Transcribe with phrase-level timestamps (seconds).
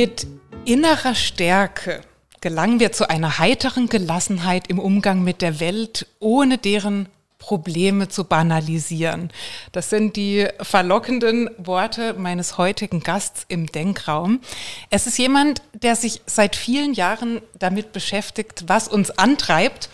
[0.00, 0.28] Mit
[0.64, 2.02] innerer Stärke
[2.40, 7.08] gelangen wir zu einer heiteren Gelassenheit im Umgang mit der Welt, ohne deren
[7.40, 9.32] Probleme zu banalisieren.
[9.72, 14.38] Das sind die verlockenden Worte meines heutigen Gasts im Denkraum.
[14.88, 19.90] Es ist jemand, der sich seit vielen Jahren damit beschäftigt, was uns antreibt.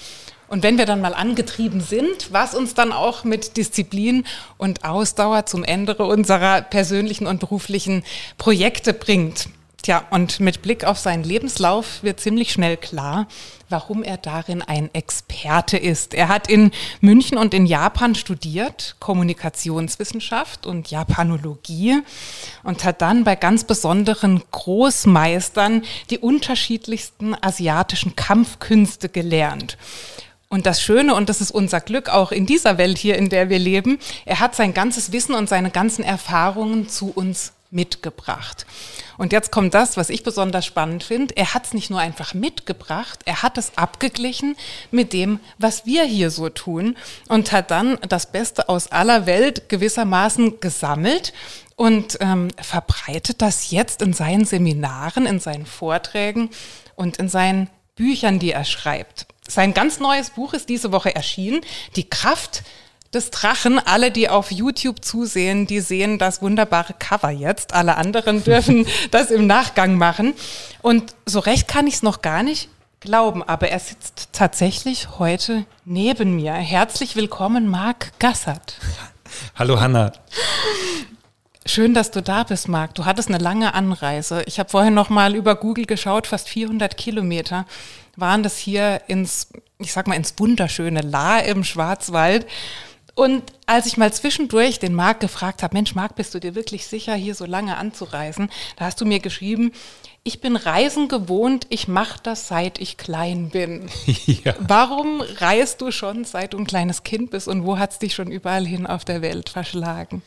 [0.48, 4.26] Und wenn wir dann mal angetrieben sind, was uns dann auch mit Disziplin
[4.58, 8.04] und Ausdauer zum Ende unserer persönlichen und beruflichen
[8.36, 9.48] Projekte bringt.
[9.84, 13.28] Tja, und mit Blick auf seinen Lebenslauf wird ziemlich schnell klar,
[13.68, 16.14] warum er darin ein Experte ist.
[16.14, 16.70] Er hat in
[17.02, 21.98] München und in Japan studiert, Kommunikationswissenschaft und Japanologie
[22.62, 29.76] und hat dann bei ganz besonderen Großmeistern die unterschiedlichsten asiatischen Kampfkünste gelernt.
[30.48, 33.50] Und das Schöne, und das ist unser Glück auch in dieser Welt hier, in der
[33.50, 38.66] wir leben, er hat sein ganzes Wissen und seine ganzen Erfahrungen zu uns mitgebracht.
[39.18, 41.36] Und jetzt kommt das, was ich besonders spannend finde.
[41.36, 44.56] Er hat es nicht nur einfach mitgebracht, er hat es abgeglichen
[44.90, 46.96] mit dem, was wir hier so tun
[47.28, 51.32] und hat dann das Beste aus aller Welt gewissermaßen gesammelt
[51.76, 56.50] und ähm, verbreitet das jetzt in seinen Seminaren, in seinen Vorträgen
[56.94, 59.26] und in seinen Büchern, die er schreibt.
[59.46, 61.60] Sein ganz neues Buch ist diese Woche erschienen,
[61.96, 62.62] Die Kraft
[63.14, 63.78] des Drachen.
[63.78, 67.72] Alle, die auf YouTube zusehen, die sehen das wunderbare Cover jetzt.
[67.72, 70.34] Alle anderen dürfen das im Nachgang machen.
[70.82, 72.68] Und so recht kann ich es noch gar nicht
[73.00, 76.54] glauben, aber er sitzt tatsächlich heute neben mir.
[76.54, 78.78] Herzlich willkommen, Marc Gassert.
[79.56, 80.12] Hallo Hanna.
[81.66, 82.94] Schön, dass du da bist, Marc.
[82.94, 84.42] Du hattest eine lange Anreise.
[84.46, 87.64] Ich habe vorhin noch mal über Google geschaut, fast 400 Kilometer
[88.16, 89.48] waren das hier ins,
[89.78, 92.46] ich sag mal, ins wunderschöne La im Schwarzwald.
[93.14, 96.86] Und als ich mal zwischendurch den Marc gefragt habe, Mensch, Marc, bist du dir wirklich
[96.86, 98.50] sicher, hier so lange anzureisen?
[98.76, 99.72] Da hast du mir geschrieben,
[100.24, 103.88] ich bin Reisen gewohnt, ich mache das seit ich klein bin.
[104.26, 104.54] Ja.
[104.58, 108.14] Warum reist du schon, seit du ein kleines Kind bist und wo hat es dich
[108.14, 110.22] schon überall hin auf der Welt verschlagen?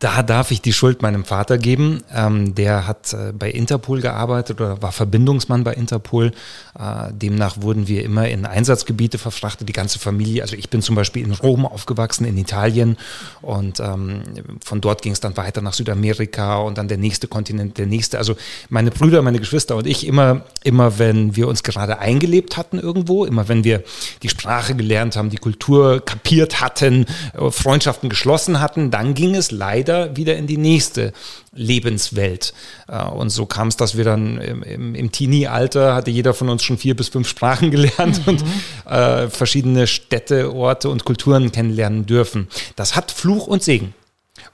[0.00, 2.04] Da darf ich die Schuld meinem Vater geben.
[2.14, 6.30] Ähm, der hat äh, bei Interpol gearbeitet oder war Verbindungsmann bei Interpol.
[6.78, 10.42] Äh, demnach wurden wir immer in Einsatzgebiete verfrachtet, die ganze Familie.
[10.42, 12.96] Also ich bin zum Beispiel in Rom aufgewachsen, in Italien.
[13.40, 14.22] Und ähm,
[14.64, 18.18] von dort ging es dann weiter nach Südamerika und dann der nächste Kontinent, der nächste.
[18.18, 18.36] Also
[18.68, 23.24] meine Brüder, meine Geschwister und ich immer, immer wenn wir uns gerade eingelebt hatten irgendwo,
[23.24, 23.82] immer wenn wir
[24.22, 27.06] die Sprache gelernt haben, die Kultur kapiert hatten,
[27.36, 31.12] äh, Freundschaften geschlossen hatten, dann ging es leider leider wieder in die nächste
[31.54, 32.52] Lebenswelt.
[32.88, 36.48] Äh, und so kam es, dass wir dann im, im, im Teenie-Alter hatte jeder von
[36.48, 38.28] uns schon vier bis fünf Sprachen gelernt mhm.
[38.28, 38.44] und
[38.90, 42.48] äh, verschiedene Städte, Orte und Kulturen kennenlernen dürfen.
[42.76, 43.94] Das hat Fluch und Segen.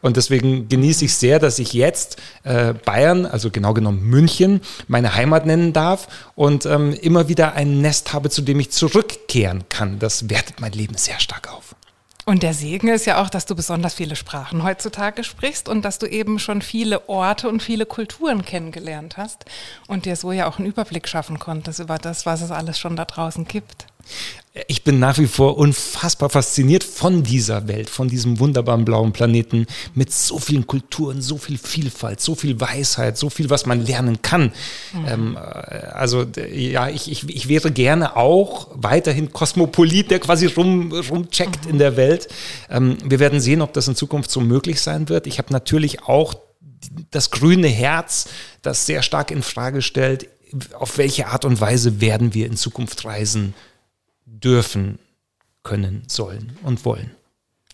[0.00, 5.14] Und deswegen genieße ich sehr, dass ich jetzt äh, Bayern, also genau genommen München, meine
[5.14, 9.98] Heimat nennen darf und ähm, immer wieder ein Nest habe, zu dem ich zurückkehren kann.
[9.98, 11.74] Das wertet mein Leben sehr stark auf.
[12.28, 15.98] Und der Segen ist ja auch, dass du besonders viele Sprachen heutzutage sprichst und dass
[15.98, 19.46] du eben schon viele Orte und viele Kulturen kennengelernt hast
[19.86, 22.96] und dir so ja auch einen Überblick schaffen konntest über das, was es alles schon
[22.96, 23.86] da draußen gibt
[24.66, 29.66] ich bin nach wie vor unfassbar fasziniert von dieser Welt, von diesem wunderbaren blauen Planeten
[29.94, 34.22] mit so vielen Kulturen, so viel Vielfalt, so viel Weisheit, so viel, was man lernen
[34.22, 34.52] kann.
[34.92, 35.06] Mhm.
[35.06, 40.92] Ähm, äh, also ja, ich, ich, ich wäre gerne auch weiterhin Kosmopolit, der quasi rum,
[40.92, 41.72] rumcheckt mhm.
[41.72, 42.28] in der Welt.
[42.70, 45.26] Ähm, wir werden sehen, ob das in Zukunft so möglich sein wird.
[45.26, 46.34] Ich habe natürlich auch
[47.10, 48.28] das grüne Herz,
[48.62, 50.28] das sehr stark in Frage stellt,
[50.72, 53.54] auf welche Art und Weise werden wir in Zukunft reisen
[54.28, 54.98] dürfen,
[55.62, 57.10] können, sollen und wollen.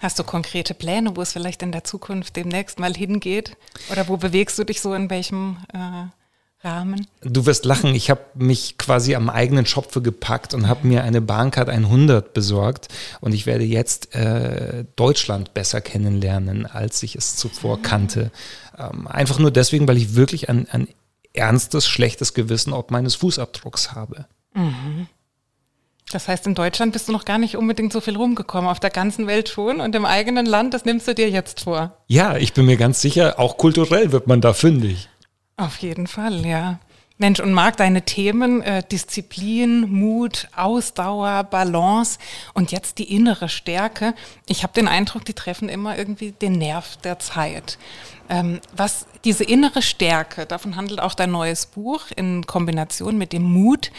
[0.01, 3.57] Hast du konkrete Pläne, wo es vielleicht in der Zukunft demnächst mal hingeht?
[3.91, 7.07] Oder wo bewegst du dich so in welchem äh, Rahmen?
[7.23, 11.21] Du wirst lachen, ich habe mich quasi am eigenen Schopfe gepackt und habe mir eine
[11.21, 12.89] Bahncard 100 besorgt
[13.21, 18.31] und ich werde jetzt äh, Deutschland besser kennenlernen, als ich es zuvor kannte.
[18.77, 20.89] Ähm, einfach nur deswegen, weil ich wirklich ein, ein
[21.33, 24.27] ernstes, schlechtes Gewissen ob meines Fußabdrucks habe.
[24.55, 25.09] Mhm.
[26.13, 28.91] Das heißt, in Deutschland bist du noch gar nicht unbedingt so viel rumgekommen, auf der
[28.91, 31.97] ganzen Welt schon und im eigenen Land, das nimmst du dir jetzt vor.
[32.07, 35.09] Ja, ich bin mir ganz sicher, auch kulturell wird man da fündig.
[35.57, 36.79] Auf jeden Fall, ja.
[37.17, 42.19] Mensch, und mag deine Themen äh, Disziplin, Mut, Ausdauer, Balance
[42.55, 44.15] und jetzt die innere Stärke.
[44.49, 47.79] Ich habe den Eindruck, die treffen immer irgendwie den Nerv der Zeit.
[48.29, 53.45] Ähm, was diese innere Stärke, davon handelt auch dein neues Buch in Kombination mit dem
[53.45, 53.93] Mut.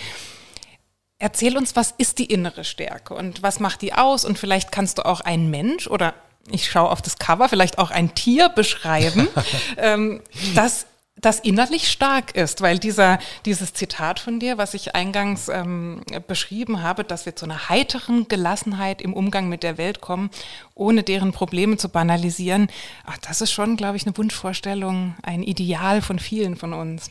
[1.26, 4.26] Erzähl uns, was ist die innere Stärke und was macht die aus?
[4.26, 6.14] Und vielleicht kannst du auch einen Mensch oder
[6.52, 9.28] ich schaue auf das Cover, vielleicht auch ein Tier beschreiben,
[9.78, 10.22] ähm,
[10.54, 10.86] das
[11.20, 16.84] das innerlich stark ist, weil dieser, dieses Zitat von dir, was ich eingangs ähm, beschrieben
[16.84, 20.30] habe, dass wir zu einer heiteren Gelassenheit im Umgang mit der Welt kommen,
[20.76, 22.68] ohne deren Probleme zu banalisieren,
[23.04, 27.10] ach, das ist schon, glaube ich, eine Wunschvorstellung, ein Ideal von vielen von uns.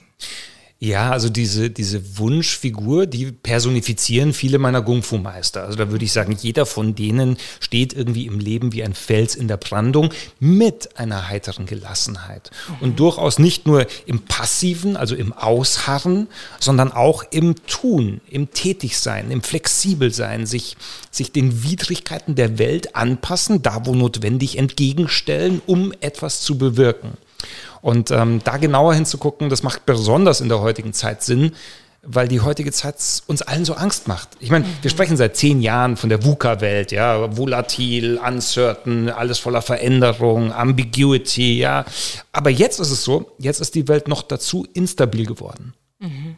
[0.81, 5.65] Ja, also diese, diese Wunschfigur, die personifizieren viele meiner Kung-Fu-Meister.
[5.65, 9.35] Also da würde ich sagen, jeder von denen steht irgendwie im Leben wie ein Fels
[9.35, 10.11] in der Brandung
[10.41, 12.51] mit einer heiteren Gelassenheit.
[12.69, 12.75] Mhm.
[12.83, 16.27] Und durchaus nicht nur im Passiven, also im Ausharren,
[16.59, 20.77] sondern auch im Tun, im Tätigsein, im Flexibelsein, sich,
[21.11, 27.13] sich den Widrigkeiten der Welt anpassen, da wo notwendig entgegenstellen, um etwas zu bewirken.
[27.81, 31.53] Und ähm, da genauer hinzugucken, das macht besonders in der heutigen Zeit Sinn,
[32.07, 32.97] weil die heutige Zeit
[33.27, 34.29] uns allen so Angst macht.
[34.41, 34.71] Ich meine, mhm.
[34.83, 41.59] wir sprechen seit zehn Jahren von der VUCA-Welt, ja, volatil, uncertain, alles voller Veränderung, Ambiguity,
[41.59, 41.85] ja.
[42.33, 45.75] Aber jetzt ist es so, jetzt ist die Welt noch dazu instabil geworden.
[45.99, 46.37] Mhm.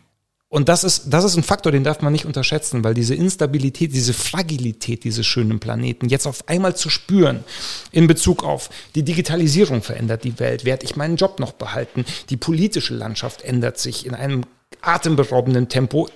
[0.48, 3.92] Und das ist, das ist ein Faktor, den darf man nicht unterschätzen, weil diese Instabilität,
[3.92, 7.42] diese Fragilität dieses schönen Planeten jetzt auf einmal zu spüren
[7.90, 12.36] in Bezug auf die Digitalisierung verändert die Welt, werde ich meinen Job noch behalten, die
[12.36, 14.44] politische Landschaft ändert sich in einem
[14.82, 16.08] atemberaubenden Tempo,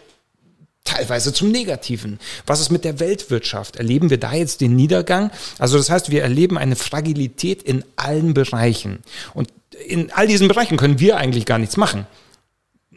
[0.84, 2.20] teilweise zum Negativen.
[2.46, 3.76] Was ist mit der Weltwirtschaft?
[3.76, 5.32] Erleben wir da jetzt den Niedergang?
[5.58, 9.00] Also das heißt, wir erleben eine Fragilität in allen Bereichen.
[9.34, 9.52] Und
[9.86, 12.06] in all diesen Bereichen können wir eigentlich gar nichts machen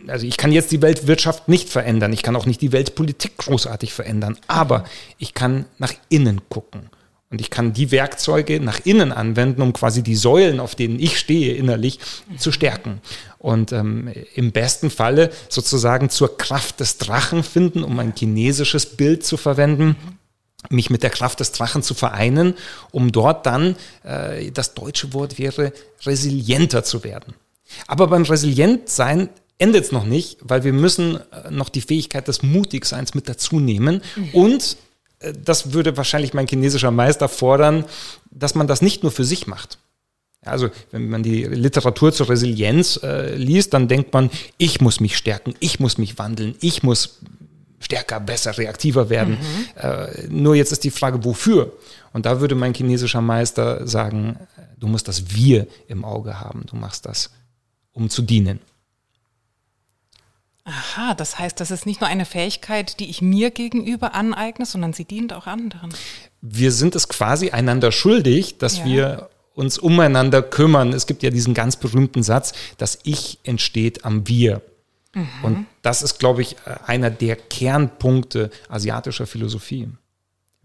[0.07, 3.93] also ich kann jetzt die Weltwirtschaft nicht verändern, ich kann auch nicht die Weltpolitik großartig
[3.93, 4.83] verändern, aber
[5.17, 6.89] ich kann nach innen gucken.
[7.29, 11.17] Und ich kann die Werkzeuge nach innen anwenden, um quasi die Säulen, auf denen ich
[11.17, 11.97] stehe, innerlich
[12.37, 13.01] zu stärken.
[13.39, 19.25] Und ähm, im besten Falle sozusagen zur Kraft des Drachen finden, um ein chinesisches Bild
[19.25, 19.95] zu verwenden
[20.69, 22.55] mich mit der Kraft des Drachen zu vereinen,
[22.91, 25.73] um dort dann, äh, das deutsche Wort wäre,
[26.05, 27.33] resilienter zu werden.
[27.87, 29.29] Aber beim Resilientsein
[29.63, 33.61] endet es noch nicht, weil wir müssen äh, noch die Fähigkeit des Mutigseins mit dazu
[33.61, 34.01] nehmen.
[34.15, 34.29] Mhm.
[34.33, 34.77] Und
[35.19, 37.85] äh, das würde wahrscheinlich mein chinesischer Meister fordern,
[38.29, 39.77] dass man das nicht nur für sich macht.
[40.41, 45.15] Also wenn man die Literatur zur Resilienz äh, liest, dann denkt man, ich muss mich
[45.15, 47.19] stärken, ich muss mich wandeln, ich muss
[47.79, 49.37] stärker, besser, reaktiver werden.
[49.39, 49.81] Mhm.
[49.81, 51.71] Äh, nur jetzt ist die Frage, wofür?
[52.11, 54.37] Und da würde mein chinesischer Meister sagen,
[54.77, 57.29] du musst das Wir im Auge haben, du machst das,
[57.93, 58.59] um zu dienen.
[60.65, 64.93] Aha, das heißt, das ist nicht nur eine Fähigkeit, die ich mir gegenüber aneigne, sondern
[64.93, 65.93] sie dient auch anderen.
[66.41, 68.85] Wir sind es quasi einander schuldig, dass ja.
[68.85, 70.93] wir uns umeinander kümmern.
[70.93, 74.61] Es gibt ja diesen ganz berühmten Satz, das Ich entsteht am Wir.
[75.13, 75.27] Mhm.
[75.43, 76.55] Und das ist, glaube ich,
[76.85, 79.89] einer der Kernpunkte asiatischer Philosophie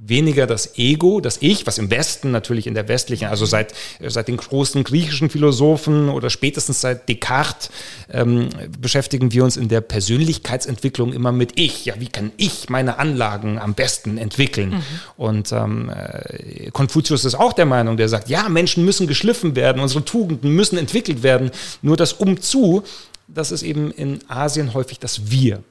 [0.00, 4.28] weniger das Ego, das Ich, was im Westen natürlich in der westlichen, also seit, seit
[4.28, 7.70] den großen griechischen Philosophen oder spätestens seit Descartes
[8.08, 8.48] ähm,
[8.80, 11.84] beschäftigen wir uns in der Persönlichkeitsentwicklung immer mit Ich.
[11.84, 14.70] Ja, wie kann ich meine Anlagen am besten entwickeln?
[14.70, 14.82] Mhm.
[15.16, 19.82] Und ähm, äh, Konfuzius ist auch der Meinung, der sagt, ja, Menschen müssen geschliffen werden,
[19.82, 21.50] unsere Tugenden müssen entwickelt werden.
[21.82, 22.84] Nur das Umzu,
[23.26, 25.64] das ist eben in Asien häufig das Wir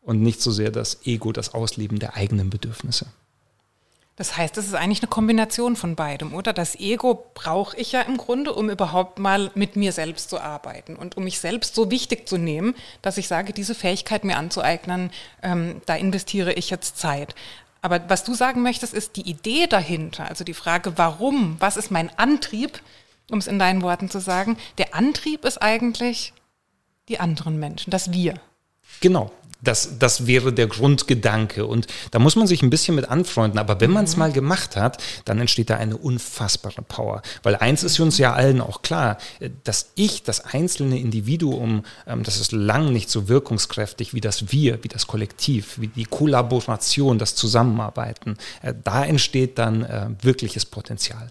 [0.00, 3.04] und nicht so sehr das Ego, das Ausleben der eigenen Bedürfnisse.
[4.20, 6.52] Das heißt, es ist eigentlich eine Kombination von beidem, oder?
[6.52, 10.94] Das Ego brauche ich ja im Grunde, um überhaupt mal mit mir selbst zu arbeiten
[10.94, 15.10] und um mich selbst so wichtig zu nehmen, dass ich sage, diese Fähigkeit mir anzueignen,
[15.42, 17.34] ähm, da investiere ich jetzt Zeit.
[17.80, 21.90] Aber was du sagen möchtest, ist die Idee dahinter, also die Frage, warum, was ist
[21.90, 22.82] mein Antrieb,
[23.30, 24.58] um es in deinen Worten zu sagen.
[24.76, 26.34] Der Antrieb ist eigentlich
[27.08, 28.34] die anderen Menschen, das Wir.
[29.00, 29.30] Genau,
[29.62, 31.66] das, das wäre der Grundgedanke.
[31.66, 33.58] Und da muss man sich ein bisschen mit anfreunden.
[33.58, 34.20] Aber wenn man es mhm.
[34.20, 37.22] mal gemacht hat, dann entsteht da eine unfassbare Power.
[37.42, 39.18] Weil eins ist uns ja allen auch klar,
[39.64, 44.82] dass ich, das einzelne Individuum, ähm, das ist lang nicht so wirkungskräftig wie das Wir,
[44.82, 48.36] wie das Kollektiv, wie die Kollaboration, das Zusammenarbeiten.
[48.62, 51.30] Äh, da entsteht dann äh, wirkliches Potenzial.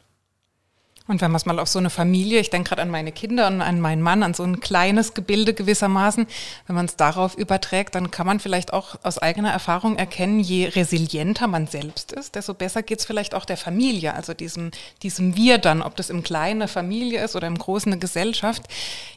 [1.09, 3.47] Und wenn man es mal auf so eine Familie, ich denke gerade an meine Kinder
[3.47, 6.27] und an meinen Mann, an so ein kleines Gebilde gewissermaßen,
[6.67, 10.67] wenn man es darauf überträgt, dann kann man vielleicht auch aus eigener Erfahrung erkennen, je
[10.67, 14.69] resilienter man selbst ist, desto besser geht es vielleicht auch der Familie, also diesem,
[15.01, 18.61] diesem Wir dann, ob das im Kleinen eine Familie ist oder im Großen eine Gesellschaft.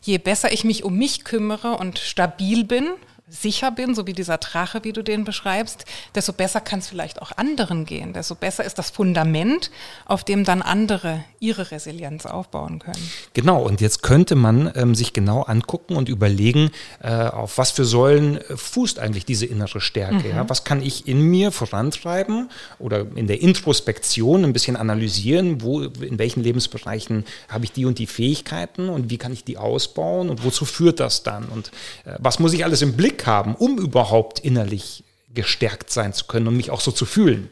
[0.00, 2.88] Je besser ich mich um mich kümmere und stabil bin,
[3.32, 7.22] sicher bin, so wie dieser Drache, wie du den beschreibst, desto besser kann es vielleicht
[7.22, 8.12] auch anderen gehen.
[8.12, 9.70] Desto besser ist das Fundament,
[10.04, 13.10] auf dem dann andere ihre Resilienz aufbauen können.
[13.32, 16.70] Genau, und jetzt könnte man ähm, sich genau angucken und überlegen,
[17.02, 20.28] äh, auf was für Säulen äh, fußt eigentlich diese innere Stärke.
[20.28, 20.36] Mhm.
[20.36, 20.48] Ja?
[20.48, 26.18] Was kann ich in mir vorantreiben oder in der Introspektion ein bisschen analysieren, wo, in
[26.18, 30.44] welchen Lebensbereichen habe ich die und die Fähigkeiten und wie kann ich die ausbauen und
[30.44, 31.68] wozu führt das dann und
[32.04, 36.48] äh, was muss ich alles im Blick haben, um überhaupt innerlich gestärkt sein zu können
[36.48, 37.50] und mich auch so zu fühlen.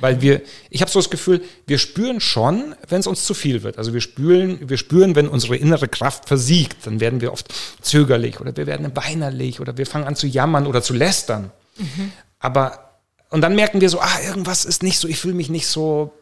[0.00, 0.40] Weil wir,
[0.70, 3.76] ich habe so das Gefühl, wir spüren schon, wenn es uns zu viel wird.
[3.76, 7.52] Also wir spüren, wir spüren, wenn unsere innere Kraft versiegt, dann werden wir oft
[7.82, 11.50] zögerlich oder wir werden weinerlich oder wir fangen an zu jammern oder zu lästern.
[11.76, 12.12] Mhm.
[12.38, 15.66] Aber, und dann merken wir so, ah, irgendwas ist nicht so, ich fühle mich nicht
[15.66, 16.14] so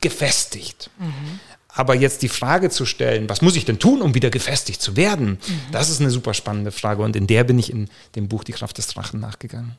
[0.00, 0.88] gefestigt.
[1.00, 1.40] Mhm.
[1.74, 4.96] Aber jetzt die Frage zu stellen, was muss ich denn tun, um wieder gefestigt zu
[4.96, 5.60] werden, mhm.
[5.72, 7.02] das ist eine super spannende Frage.
[7.02, 9.76] Und in der bin ich in dem Buch Die Kraft des Drachen nachgegangen.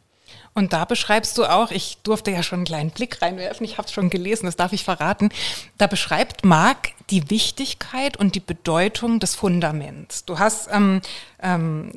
[0.53, 3.87] Und da beschreibst du auch, ich durfte ja schon einen kleinen Blick reinwerfen, ich habe
[3.87, 5.29] es schon gelesen, das darf ich verraten.
[5.77, 10.25] Da beschreibt Marc die Wichtigkeit und die Bedeutung des Fundaments.
[10.25, 11.01] Du hast ähm,
[11.41, 11.91] ähm,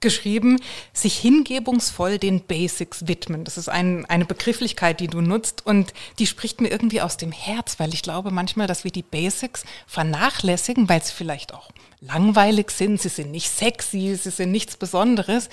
[0.00, 0.58] geschrieben,
[0.92, 3.44] sich hingebungsvoll den Basics widmen.
[3.44, 7.32] Das ist ein, eine Begrifflichkeit, die du nutzt und die spricht mir irgendwie aus dem
[7.32, 12.70] Herz, weil ich glaube manchmal, dass wir die Basics vernachlässigen, weil sie vielleicht auch langweilig
[12.70, 15.48] sind, sie sind nicht sexy, sie sind nichts Besonderes.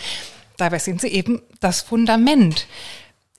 [0.57, 2.67] Dabei sind sie eben das Fundament.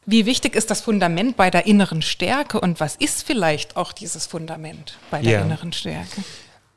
[0.07, 4.27] Wie wichtig ist das Fundament bei der inneren Stärke und was ist vielleicht auch dieses
[4.27, 5.41] Fundament bei der ja.
[5.41, 6.23] inneren Stärke?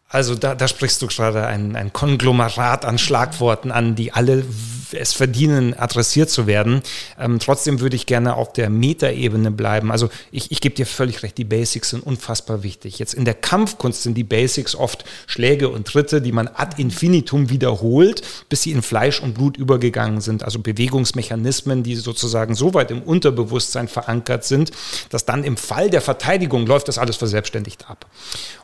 [0.10, 4.46] Also da, da sprichst du gerade ein, ein Konglomerat an Schlagworten an, die alle
[4.94, 6.82] es verdienen, adressiert zu werden.
[7.20, 9.92] Ähm, trotzdem würde ich gerne auf der Metaebene bleiben.
[9.92, 13.00] Also ich, ich gebe dir völlig recht, die Basics sind unfassbar wichtig.
[13.00, 17.50] Jetzt in der Kampfkunst sind die Basics oft Schläge und Tritte, die man ad infinitum
[17.50, 20.44] wiederholt, bis sie in Fleisch und Blut übergegangen sind.
[20.44, 24.72] Also Bewegungsmechanismen, die sozusagen so weit im Unterbewusstsein verankert sind,
[25.10, 28.06] dass dann im Fall der Verteidigung läuft das alles verselbstständigt ab.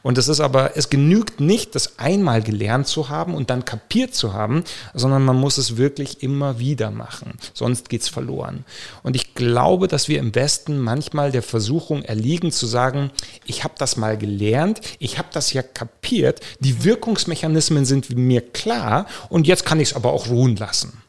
[0.01, 4.15] Und es ist aber, es genügt nicht, das einmal gelernt zu haben und dann kapiert
[4.15, 4.63] zu haben,
[4.93, 7.33] sondern man muss es wirklich immer wieder machen.
[7.53, 8.65] Sonst geht es verloren.
[9.01, 13.11] Und ich glaube, dass wir im Westen manchmal der Versuchung erliegen zu sagen,
[13.45, 19.07] ich habe das mal gelernt, ich habe das ja kapiert, die Wirkungsmechanismen sind mir klar
[19.29, 21.03] und jetzt kann ich es aber auch ruhen lassen.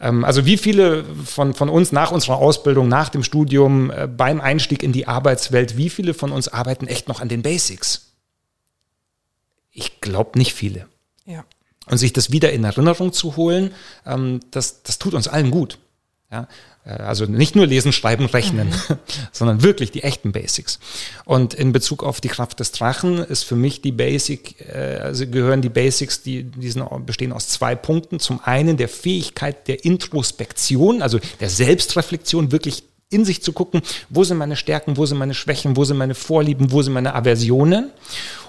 [0.00, 4.40] Ähm, also wie viele von, von uns nach unserer Ausbildung, nach dem Studium, äh, beim
[4.40, 8.12] Einstieg in die Arbeitswelt, wie viele von uns arbeiten echt noch an den Basics?
[9.70, 10.88] Ich glaube nicht viele.
[11.24, 11.44] Ja.
[11.86, 13.72] Und sich das wieder in Erinnerung zu holen,
[14.06, 15.78] ähm, das, das tut uns allen gut.
[16.30, 16.48] Ja?
[16.84, 18.98] Äh, also nicht nur lesen, schreiben, rechnen, mhm.
[19.32, 20.78] sondern wirklich die echten Basics.
[21.24, 25.26] Und in Bezug auf die Kraft des Drachen ist für mich die Basic, äh, also
[25.26, 28.18] gehören die Basics, die, die sind, bestehen aus zwei Punkten.
[28.18, 34.24] Zum einen der Fähigkeit der Introspektion, also der Selbstreflexion, wirklich in sich zu gucken, wo
[34.24, 37.90] sind meine Stärken, wo sind meine Schwächen, wo sind meine Vorlieben, wo sind meine Aversionen.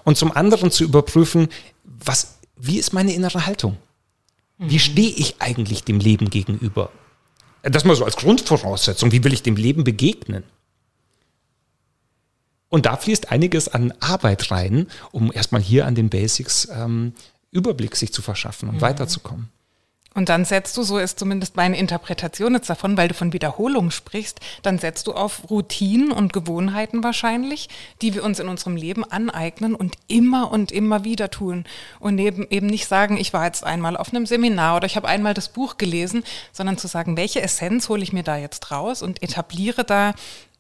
[0.06, 1.50] Und zum anderen zu überprüfen,
[1.84, 3.78] was wie ist meine innere Haltung?
[4.58, 4.80] Wie mhm.
[4.80, 6.92] stehe ich eigentlich dem Leben gegenüber?
[7.64, 9.12] Das mal so als Grundvoraussetzung.
[9.12, 10.44] Wie will ich dem Leben begegnen?
[12.70, 17.14] Und da fließt einiges an Arbeit rein, um erstmal hier an den Basics ähm,
[17.52, 18.82] Überblick sich zu verschaffen und mhm.
[18.82, 19.50] weiterzukommen.
[20.14, 23.90] Und dann setzt du, so ist zumindest meine Interpretation jetzt davon, weil du von Wiederholung
[23.92, 27.70] sprichst, dann setzt du auf Routinen und Gewohnheiten wahrscheinlich,
[28.02, 31.66] die wir uns in unserem Leben aneignen und immer und immer wieder tun.
[32.00, 35.08] Und eben, eben nicht sagen, ich war jetzt einmal auf einem Seminar oder ich habe
[35.08, 39.02] einmal das Buch gelesen, sondern zu sagen, welche Essenz hole ich mir da jetzt raus
[39.02, 40.14] und etabliere da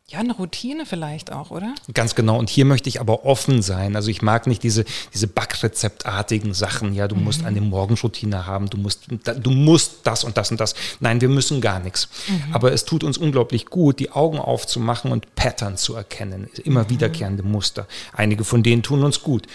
[0.09, 1.73] ja, eine Routine vielleicht auch, oder?
[1.93, 2.37] Ganz genau.
[2.37, 3.95] Und hier möchte ich aber offen sein.
[3.95, 4.83] Also ich mag nicht diese,
[5.13, 6.93] diese Backrezeptartigen Sachen.
[6.93, 7.23] Ja, du mhm.
[7.23, 10.75] musst eine Morgenroutine haben, du musst, du musst das und das und das.
[10.99, 12.09] Nein, wir müssen gar nichts.
[12.27, 12.53] Mhm.
[12.53, 16.49] Aber es tut uns unglaublich gut, die Augen aufzumachen und Pattern zu erkennen.
[16.63, 16.89] Immer mhm.
[16.89, 17.87] wiederkehrende Muster.
[18.11, 19.47] Einige von denen tun uns gut.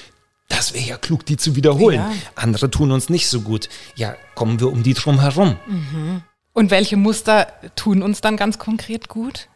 [0.49, 2.01] Das wäre ja klug, die zu wiederholen.
[2.01, 2.13] Ja.
[2.37, 3.69] Andere tun uns nicht so gut.
[3.97, 5.57] Ja, kommen wir um die drum herum.
[5.67, 6.23] Mhm.
[6.55, 9.49] Und welche Muster tun uns dann ganz konkret gut?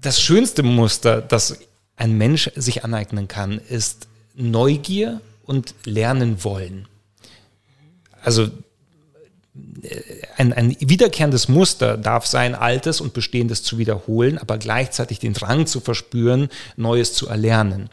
[0.00, 1.58] Das schönste Muster, das
[1.96, 6.88] ein Mensch sich aneignen kann, ist Neugier und lernen wollen.
[8.22, 8.44] Also
[9.82, 10.00] äh,
[10.36, 15.66] ein, ein wiederkehrendes Muster darf sein, Altes und Bestehendes zu wiederholen, aber gleichzeitig den Drang
[15.66, 17.90] zu verspüren, Neues zu erlernen.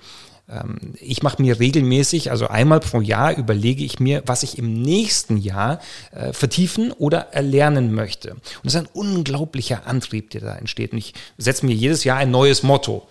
[0.49, 4.81] Ähm, ich mache mir regelmäßig, also einmal pro Jahr überlege ich mir, was ich im
[4.81, 5.79] nächsten Jahr
[6.11, 8.31] äh, vertiefen oder erlernen möchte.
[8.31, 10.91] Und das ist ein unglaublicher Antrieb, der da entsteht.
[10.93, 13.07] Und ich setze mir jedes Jahr ein neues Motto.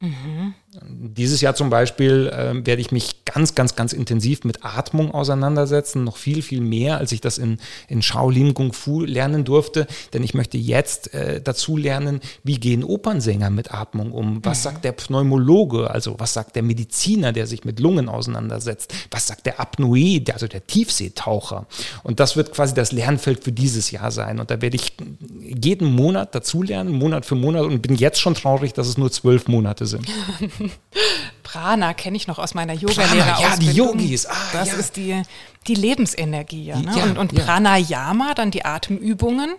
[0.00, 0.54] Mhm.
[0.72, 6.04] Dieses Jahr zum Beispiel äh, werde ich mich ganz, ganz, ganz intensiv mit Atmung auseinandersetzen,
[6.04, 7.58] noch viel, viel mehr, als ich das in,
[7.88, 12.84] in Shaolin Kung Fu lernen durfte, denn ich möchte jetzt äh, dazu lernen, wie gehen
[12.84, 14.62] Opernsänger mit Atmung um, was mhm.
[14.62, 19.46] sagt der Pneumologe, also was sagt der Mediziner, der sich mit Lungen auseinandersetzt, was sagt
[19.46, 21.66] der Apnoe, also der Tiefseetaucher?
[22.04, 24.38] Und das wird quasi das Lernfeld für dieses Jahr sein.
[24.38, 24.92] Und da werde ich
[25.40, 27.64] jeden Monat dazulernen, Monat für Monat.
[27.64, 30.06] Und bin jetzt schon traurig, dass es nur zwölf Monate sind.
[31.42, 33.36] Prana kenne ich noch aus meiner Yoga-Lehre.
[33.40, 34.26] Ja, die Yogis.
[34.26, 34.74] Ah, das ja.
[34.74, 35.22] ist die,
[35.66, 36.66] die Lebensenergie.
[36.66, 36.92] Ja, ne?
[36.96, 37.44] Ja, und und ja.
[37.44, 39.54] Pranayama, dann die Atemübungen.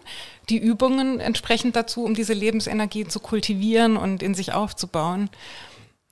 [0.50, 5.30] Die Übungen entsprechend dazu, um diese Lebensenergie zu kultivieren und in sich aufzubauen.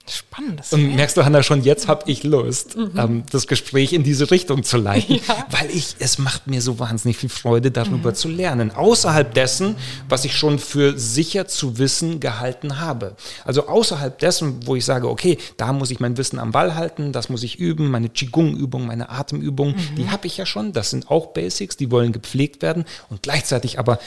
[0.10, 0.74] Spannendes.
[0.74, 4.64] Und merkst du, Hanna, schon jetzt habe ich Lust, ähm, das Gespräch in diese Richtung
[4.64, 5.22] zu leiten, Mhm.
[5.28, 5.46] Ja.
[5.52, 8.72] weil ich, es macht mir so wahnsinnig viel Freude, darüber zu lernen.
[8.72, 9.76] Außerhalb dessen,
[10.08, 13.16] was ich schon für sicher zu wissen gehalten habe.
[13.46, 17.12] Also außerhalb dessen, wo ich sage, okay, da muss ich mein Wissen am Ball halten,
[17.12, 20.74] das muss ich üben, meine Qigong-Übung, meine Atemübung, die habe ich ja schon.
[20.74, 24.00] Das sind auch Basics, die wollen gepflegt werden und gleichzeitig aber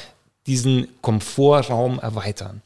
[0.47, 2.62] diesen Komfortraum erweitern.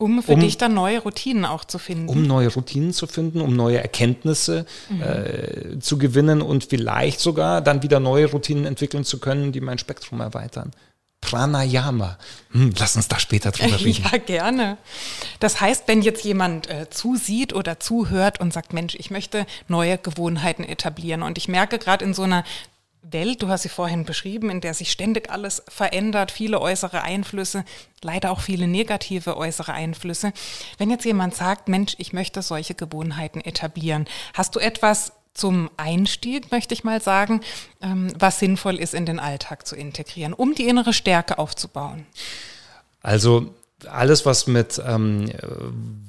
[0.00, 2.08] Um für um- dich dann neue Routinen auch zu finden.
[2.08, 4.64] um neue Routinen zu finden, um neue Erkenntnisse
[5.00, 9.78] äh, zu gewinnen und vielleicht sogar dann wieder neue Routinen entwickeln zu können, die mein
[9.78, 10.72] Spektrum erweitern.
[11.20, 12.16] Pranayama.
[12.52, 14.04] Hm, lass uns da später drüber reden.
[14.10, 14.78] Ja, gerne.
[15.38, 19.98] Das heißt, wenn jetzt jemand äh, zusieht oder zuhört und sagt, Mensch, ich möchte neue
[19.98, 22.42] Gewohnheiten etablieren und ich merke gerade in so einer
[23.02, 27.64] Welt, du hast sie vorhin beschrieben, in der sich ständig alles verändert, viele äußere Einflüsse,
[28.02, 30.32] leider auch viele negative äußere Einflüsse.
[30.78, 36.50] Wenn jetzt jemand sagt, Mensch, ich möchte solche Gewohnheiten etablieren, hast du etwas zum Einstieg,
[36.50, 37.40] möchte ich mal sagen,
[37.80, 42.06] ähm, was sinnvoll ist, in den Alltag zu integrieren, um die innere Stärke aufzubauen?
[43.02, 43.54] Also
[43.88, 45.30] alles, was mit ähm,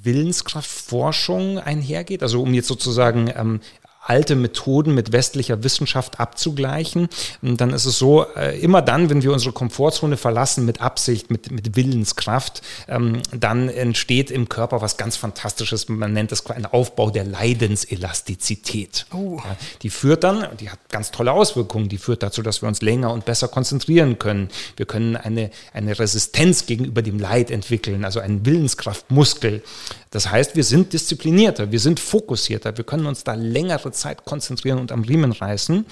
[0.04, 3.62] Willenskraftforschung einhergeht, also um jetzt sozusagen ähm,
[4.04, 7.08] alte Methoden mit westlicher Wissenschaft abzugleichen,
[7.42, 11.52] dann ist es so, äh, immer dann, wenn wir unsere Komfortzone verlassen mit Absicht, mit,
[11.52, 15.88] mit Willenskraft, ähm, dann entsteht im Körper was ganz Fantastisches.
[15.88, 19.06] Man nennt das ein Aufbau der Leidenselastizität.
[19.14, 19.40] Oh.
[19.84, 23.12] Die führt dann, die hat ganz tolle Auswirkungen, die führt dazu, dass wir uns länger
[23.12, 24.50] und besser konzentrieren können.
[24.78, 29.62] Wir können eine, eine Resistenz gegenüber dem Leid entwickeln, also einen Willenskraftmuskel.
[30.10, 34.80] Das heißt, wir sind disziplinierter, wir sind fokussierter, wir können uns da längere Zeit konzentrieren
[34.80, 35.86] und am Riemen reißen.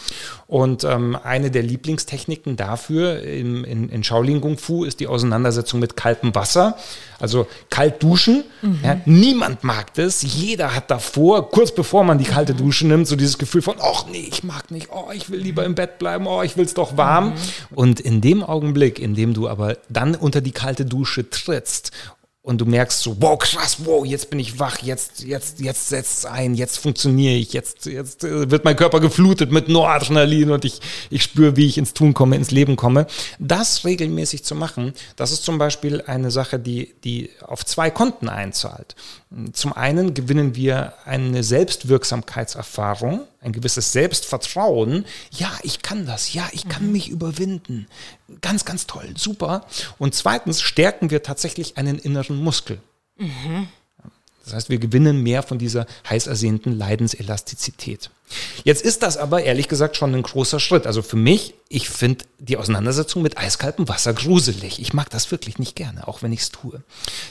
[0.47, 5.79] Und ähm, eine der Lieblingstechniken dafür im, in, in Shaolin Kung Fu ist die Auseinandersetzung
[5.79, 6.77] mit kaltem Wasser.
[7.19, 8.43] Also kalt duschen.
[8.83, 10.21] Ja, niemand mag das.
[10.21, 14.05] Jeder hat davor, kurz bevor man die kalte Dusche nimmt, so dieses Gefühl von, ach
[14.11, 16.73] nee, ich mag nicht, oh, ich will lieber im Bett bleiben, oh, ich will es
[16.73, 17.33] doch warm.
[17.75, 21.91] Und in dem Augenblick, in dem du aber dann unter die kalte Dusche trittst
[22.41, 26.19] und du merkst so, wow, krass, wow, jetzt bin ich wach, jetzt, jetzt, jetzt setzt
[26.19, 30.63] es ein, jetzt funktioniere ich, jetzt, jetzt äh, wird mein Körper geflutet mit Noradrenalin und
[30.63, 33.07] ich, ich spüre, wie ich ins Tun komme, ins Leben komme.
[33.39, 38.29] Das regelmäßig zu machen, das ist zum Beispiel eine Sache, die, die auf zwei Konten
[38.29, 38.95] einzahlt.
[39.51, 45.05] Zum einen gewinnen wir eine Selbstwirksamkeitserfahrung, ein gewisses Selbstvertrauen.
[45.31, 46.33] Ja, ich kann das.
[46.33, 47.87] Ja, ich kann mich überwinden.
[48.41, 49.13] Ganz, ganz toll.
[49.15, 49.65] Super.
[49.97, 52.79] Und zweitens stärken wir tatsächlich einen inneren Muskel.
[54.49, 58.09] Das heißt, wir gewinnen mehr von dieser heiß ersehnten Leidenselastizität.
[58.63, 60.85] Jetzt ist das aber ehrlich gesagt schon ein großer Schritt.
[60.85, 64.79] Also für mich, ich finde die Auseinandersetzung mit eiskaltem Wasser gruselig.
[64.79, 66.81] Ich mag das wirklich nicht gerne, auch wenn ich es tue.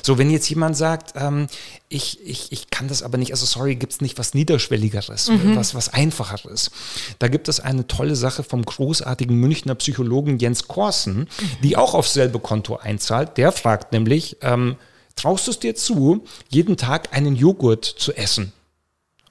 [0.03, 1.47] So, wenn jetzt jemand sagt, ähm,
[1.89, 5.75] ich, ich, ich kann das aber nicht, also sorry, gibt es nicht was Niederschwelligeres, was,
[5.75, 6.71] was Einfacheres.
[7.19, 11.29] Da gibt es eine tolle Sache vom großartigen Münchner Psychologen Jens Korsen,
[11.63, 13.37] die auch aufs selbe Konto einzahlt.
[13.37, 14.77] Der fragt nämlich, ähm,
[15.19, 18.53] traust du es dir zu, jeden Tag einen Joghurt zu essen?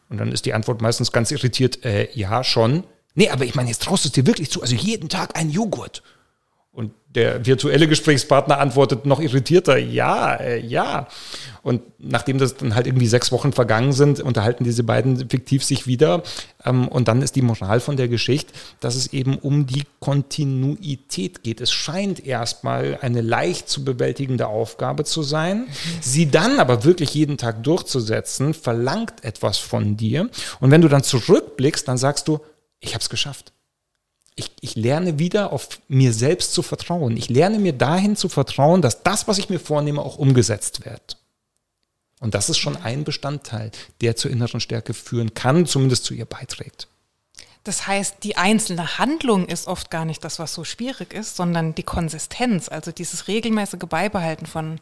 [0.10, 2.84] Und dann ist die Antwort meistens ganz irritiert, äh, ja, schon.
[3.16, 5.50] Nee, aber ich meine, jetzt traust du es dir wirklich zu, also jeden Tag einen
[5.50, 6.04] Joghurt.
[6.78, 11.08] Und der virtuelle Gesprächspartner antwortet noch irritierter, ja, äh, ja.
[11.64, 15.88] Und nachdem das dann halt irgendwie sechs Wochen vergangen sind, unterhalten diese beiden fiktiv sich
[15.88, 16.22] wieder.
[16.64, 21.42] Ähm, und dann ist die Moral von der Geschichte, dass es eben um die Kontinuität
[21.42, 21.62] geht.
[21.62, 25.66] Es scheint erstmal eine leicht zu bewältigende Aufgabe zu sein.
[26.00, 30.30] Sie dann aber wirklich jeden Tag durchzusetzen, verlangt etwas von dir.
[30.60, 32.40] Und wenn du dann zurückblickst, dann sagst du,
[32.80, 33.52] ich habe es geschafft
[34.38, 37.18] ich, ich lerne wieder auf mir selbst zu vertrauen.
[37.18, 41.18] Ich lerne mir dahin zu vertrauen, dass das, was ich mir vornehme, auch umgesetzt wird.
[42.20, 43.72] Und das ist schon ein Bestandteil,
[44.02, 46.88] der zur inneren Stärke führen kann, zumindest zu ihr beiträgt.
[47.64, 51.76] Das heißt, die einzelne Handlung ist oft gar nicht das, was so schwierig ist, sondern
[51.76, 54.80] die Konsistenz, also dieses regelmäßige Beibehalten von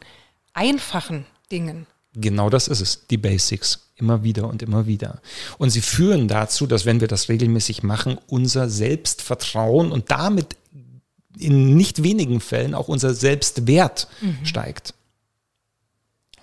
[0.52, 1.86] einfachen Dingen.
[2.14, 3.85] Genau das ist es, die Basics.
[3.96, 5.22] Immer wieder und immer wieder.
[5.56, 10.56] Und sie führen dazu, dass wenn wir das regelmäßig machen, unser Selbstvertrauen und damit
[11.38, 14.44] in nicht wenigen Fällen auch unser Selbstwert mhm.
[14.44, 14.94] steigt.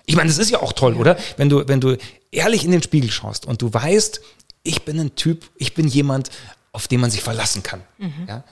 [0.06, 1.00] Ich meine, das ist ja auch toll, ja.
[1.00, 1.16] oder?
[1.36, 1.96] Wenn du, wenn du
[2.30, 4.20] ehrlich in den Spiegel schaust und du weißt,
[4.62, 6.30] ich bin ein Typ, ich bin jemand,
[6.72, 7.82] auf den man sich verlassen kann.
[7.98, 8.26] Mhm.
[8.28, 8.44] Ja?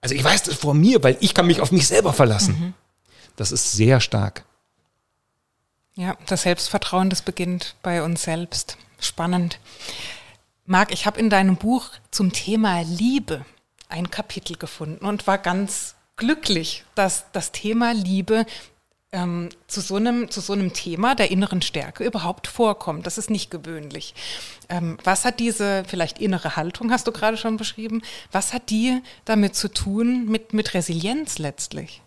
[0.00, 2.56] Also ich weiß das vor mir, weil ich kann mich auf mich selber verlassen.
[2.58, 2.74] Mhm.
[3.36, 4.44] Das ist sehr stark.
[5.96, 8.76] Ja, das Selbstvertrauen, das beginnt bei uns selbst.
[9.00, 9.58] Spannend.
[10.66, 13.46] Marc, ich habe in deinem Buch zum Thema Liebe
[13.88, 18.44] ein Kapitel gefunden und war ganz glücklich, dass das Thema Liebe
[19.10, 23.06] ähm, zu, so einem, zu so einem Thema der inneren Stärke überhaupt vorkommt.
[23.06, 24.14] Das ist nicht gewöhnlich.
[24.68, 29.00] Ähm, was hat diese vielleicht innere Haltung, hast du gerade schon beschrieben, was hat die
[29.24, 32.02] damit zu tun, mit, mit Resilienz letztlich?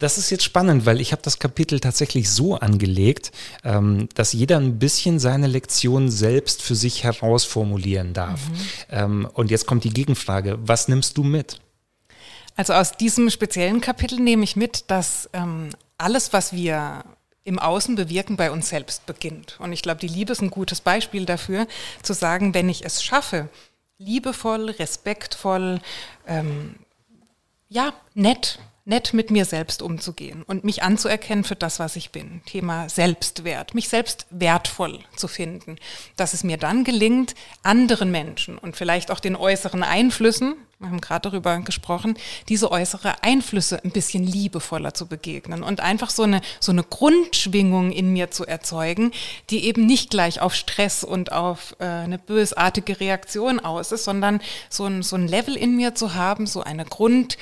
[0.00, 3.32] Das ist jetzt spannend, weil ich habe das Kapitel tatsächlich so angelegt,
[3.64, 8.40] ähm, dass jeder ein bisschen seine Lektion selbst für sich herausformulieren darf.
[8.48, 8.56] Mhm.
[8.90, 11.60] Ähm, und jetzt kommt die Gegenfrage, was nimmst du mit?
[12.56, 17.04] Also aus diesem speziellen Kapitel nehme ich mit, dass ähm, alles, was wir
[17.44, 19.58] im Außen bewirken, bei uns selbst beginnt.
[19.60, 21.66] Und ich glaube, die Liebe ist ein gutes Beispiel dafür,
[22.02, 23.50] zu sagen, wenn ich es schaffe,
[23.98, 25.80] liebevoll, respektvoll,
[26.26, 26.76] ähm,
[27.68, 28.58] ja, nett
[28.90, 32.42] nett mit mir selbst umzugehen und mich anzuerkennen für das, was ich bin.
[32.44, 35.76] Thema Selbstwert, mich selbst wertvoll zu finden.
[36.16, 41.02] Dass es mir dann gelingt, anderen Menschen und vielleicht auch den äußeren Einflüssen, wir haben
[41.02, 42.16] gerade darüber gesprochen,
[42.48, 47.92] diese äußere Einflüsse ein bisschen liebevoller zu begegnen und einfach so eine, so eine Grundschwingung
[47.92, 49.12] in mir zu erzeugen,
[49.50, 54.40] die eben nicht gleich auf Stress und auf äh, eine bösartige Reaktion aus ist, sondern
[54.70, 57.36] so ein, so ein Level in mir zu haben, so eine Grund,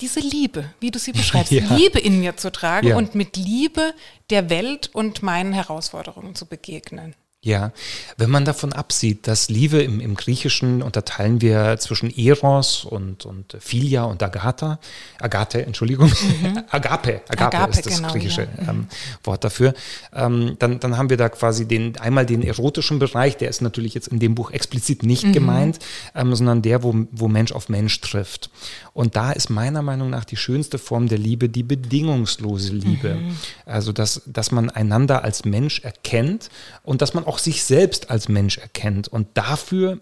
[0.00, 1.74] diese Liebe, wie du sie beschreibst, ja.
[1.74, 2.96] Liebe in mir zu tragen ja.
[2.96, 3.94] und mit Liebe
[4.30, 7.14] der Welt und meinen Herausforderungen zu begegnen.
[7.42, 7.70] Ja,
[8.16, 13.56] wenn man davon absieht, dass Liebe im, im Griechischen unterteilen wir zwischen Eros und, und
[13.60, 14.80] Philia und Agatha,
[15.20, 16.64] Agathe, Entschuldigung, mhm.
[16.70, 18.70] Agape, Agape, Agape, ist das genau, griechische ja.
[18.70, 18.88] ähm,
[19.22, 19.74] Wort dafür.
[20.12, 23.94] Ähm, dann, dann haben wir da quasi den, einmal den erotischen Bereich, der ist natürlich
[23.94, 25.32] jetzt in dem Buch explizit nicht mhm.
[25.32, 25.78] gemeint,
[26.16, 28.50] ähm, sondern der, wo, wo Mensch auf Mensch trifft.
[28.92, 33.16] Und da ist meiner Meinung nach die schönste Form der Liebe die bedingungslose Liebe.
[33.16, 33.36] Mhm.
[33.66, 36.48] Also, dass, dass man einander als Mensch erkennt
[36.82, 40.00] und dass man auch sich selbst als Mensch erkennt und dafür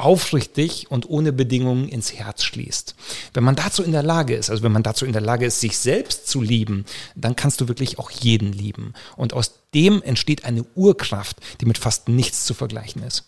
[0.00, 2.94] aufrichtig und ohne Bedingungen ins Herz schließt.
[3.34, 5.60] Wenn man dazu in der Lage ist, also wenn man dazu in der Lage ist,
[5.60, 8.94] sich selbst zu lieben, dann kannst du wirklich auch jeden lieben.
[9.16, 13.24] Und aus dem entsteht eine Urkraft, die mit fast nichts zu vergleichen ist.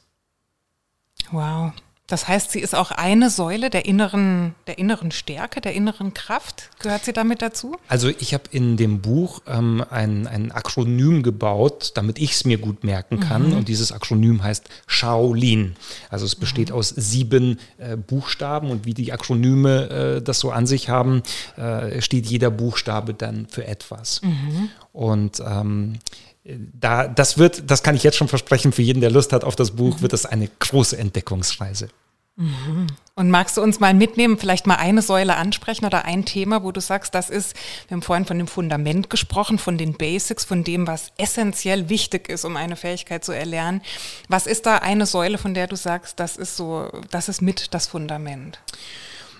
[1.30, 1.72] Wow.
[2.12, 6.68] Das heißt, sie ist auch eine Säule der inneren, der inneren Stärke, der inneren Kraft.
[6.80, 7.78] Gehört sie damit dazu?
[7.88, 12.58] Also ich habe in dem Buch ähm, ein, ein Akronym gebaut, damit ich es mir
[12.58, 13.48] gut merken kann.
[13.48, 13.56] Mhm.
[13.56, 15.74] Und dieses Akronym heißt Shaolin.
[16.10, 16.74] Also es besteht mhm.
[16.74, 21.22] aus sieben äh, Buchstaben und wie die Akronyme äh, das so an sich haben,
[21.56, 24.20] äh, steht jeder Buchstabe dann für etwas.
[24.20, 24.68] Mhm.
[24.92, 25.94] Und ähm,
[26.44, 29.56] da, das wird, das kann ich jetzt schon versprechen, für jeden, der Lust hat auf
[29.56, 31.88] das Buch, wird das eine große Entdeckungsreise.
[32.36, 32.86] Mhm.
[33.14, 36.72] Und magst du uns mal mitnehmen, vielleicht mal eine Säule ansprechen oder ein Thema, wo
[36.72, 37.54] du sagst, das ist,
[37.86, 42.30] wir haben vorhin von dem Fundament gesprochen, von den Basics, von dem, was essentiell wichtig
[42.30, 43.82] ist, um eine Fähigkeit zu erlernen.
[44.28, 47.74] Was ist da eine Säule, von der du sagst, das ist so, das ist mit
[47.74, 48.60] das Fundament?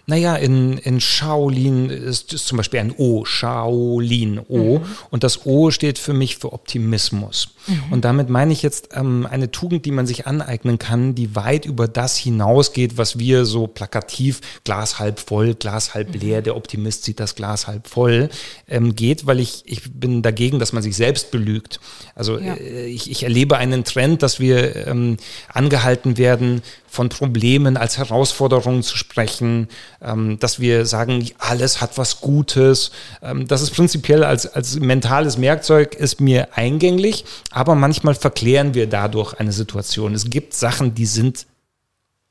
[0.06, 4.80] Naja, in, in Shaolin ist, ist zum Beispiel ein O, Shaolin O.
[4.80, 4.84] Mhm.
[5.10, 7.54] Und das O steht für mich für Optimismus.
[7.68, 7.82] Mhm.
[7.92, 11.66] Und damit meine ich jetzt ähm, eine Tugend, die man sich aneignen kann, die weit
[11.66, 16.20] über das hinausgeht, was wir so plakativ Glas halb voll, Glas halb mhm.
[16.20, 18.28] leer, der Optimist sieht das Glas halb voll,
[18.68, 21.78] ähm, geht, weil ich, ich bin dagegen, dass man sich selbst belügt.
[22.16, 22.54] Also ja.
[22.54, 25.16] äh, ich, ich erlebe einen Trend, dass wir ähm,
[25.48, 26.62] angehalten werden,
[26.92, 29.68] von Problemen als Herausforderungen zu sprechen,
[30.02, 32.90] ähm, dass wir sagen, alles hat was Gutes.
[33.22, 38.86] Ähm, das ist prinzipiell als, als mentales Merkzeug ist mir eingänglich, aber manchmal verklären wir
[38.86, 40.12] dadurch eine Situation.
[40.12, 41.46] Es gibt Sachen, die sind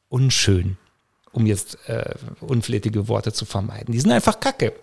[0.10, 0.78] unschön,
[1.32, 3.91] um jetzt äh, unflätige Worte zu vermeiden.
[3.93, 4.74] Die sind einfach Kacke.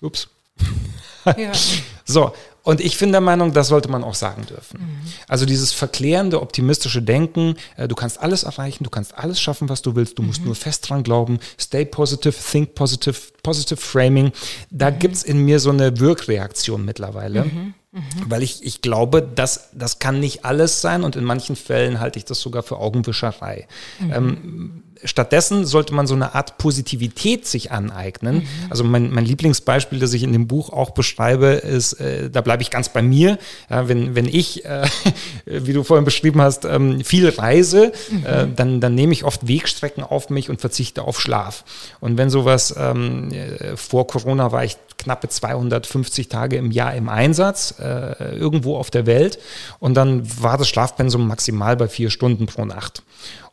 [0.00, 0.28] Ups.
[1.36, 1.52] Ja.
[2.06, 2.32] so,
[2.68, 4.80] und ich bin der Meinung, das sollte man auch sagen dürfen.
[4.80, 5.12] Mhm.
[5.26, 9.80] Also dieses verklärende, optimistische Denken, äh, du kannst alles erreichen, du kannst alles schaffen, was
[9.80, 10.48] du willst, du musst mhm.
[10.48, 14.32] nur fest dran glauben, stay positive, think positive, positive framing.
[14.70, 14.98] Da mhm.
[15.10, 17.44] es in mir so eine Wirkreaktion mittlerweile.
[17.44, 17.74] Mhm.
[17.90, 18.02] Mhm.
[18.26, 22.18] Weil ich, ich glaube, das, das kann nicht alles sein und in manchen Fällen halte
[22.18, 23.66] ich das sogar für Augenwischerei.
[23.98, 24.12] Mhm.
[24.12, 28.36] Ähm, stattdessen sollte man so eine Art Positivität sich aneignen.
[28.36, 28.48] Mhm.
[28.70, 32.62] Also mein, mein Lieblingsbeispiel, das ich in dem Buch auch beschreibe, ist, äh, da bleibe
[32.62, 33.38] ich ganz bei mir.
[33.70, 34.86] Ja, wenn, wenn ich, äh,
[35.46, 38.26] wie du vorhin beschrieben hast, ähm, viel reise, mhm.
[38.26, 41.64] äh, dann, dann nehme ich oft Wegstrecken auf mich und verzichte auf Schlaf.
[42.00, 47.08] Und wenn sowas ähm, äh, vor Corona war ich knappe 250 Tage im Jahr im
[47.08, 49.38] Einsatz, äh, irgendwo auf der Welt.
[49.78, 53.02] Und dann war das Schlafpensum maximal bei vier Stunden pro Nacht.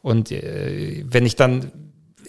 [0.06, 1.72] Und äh, wenn ich dann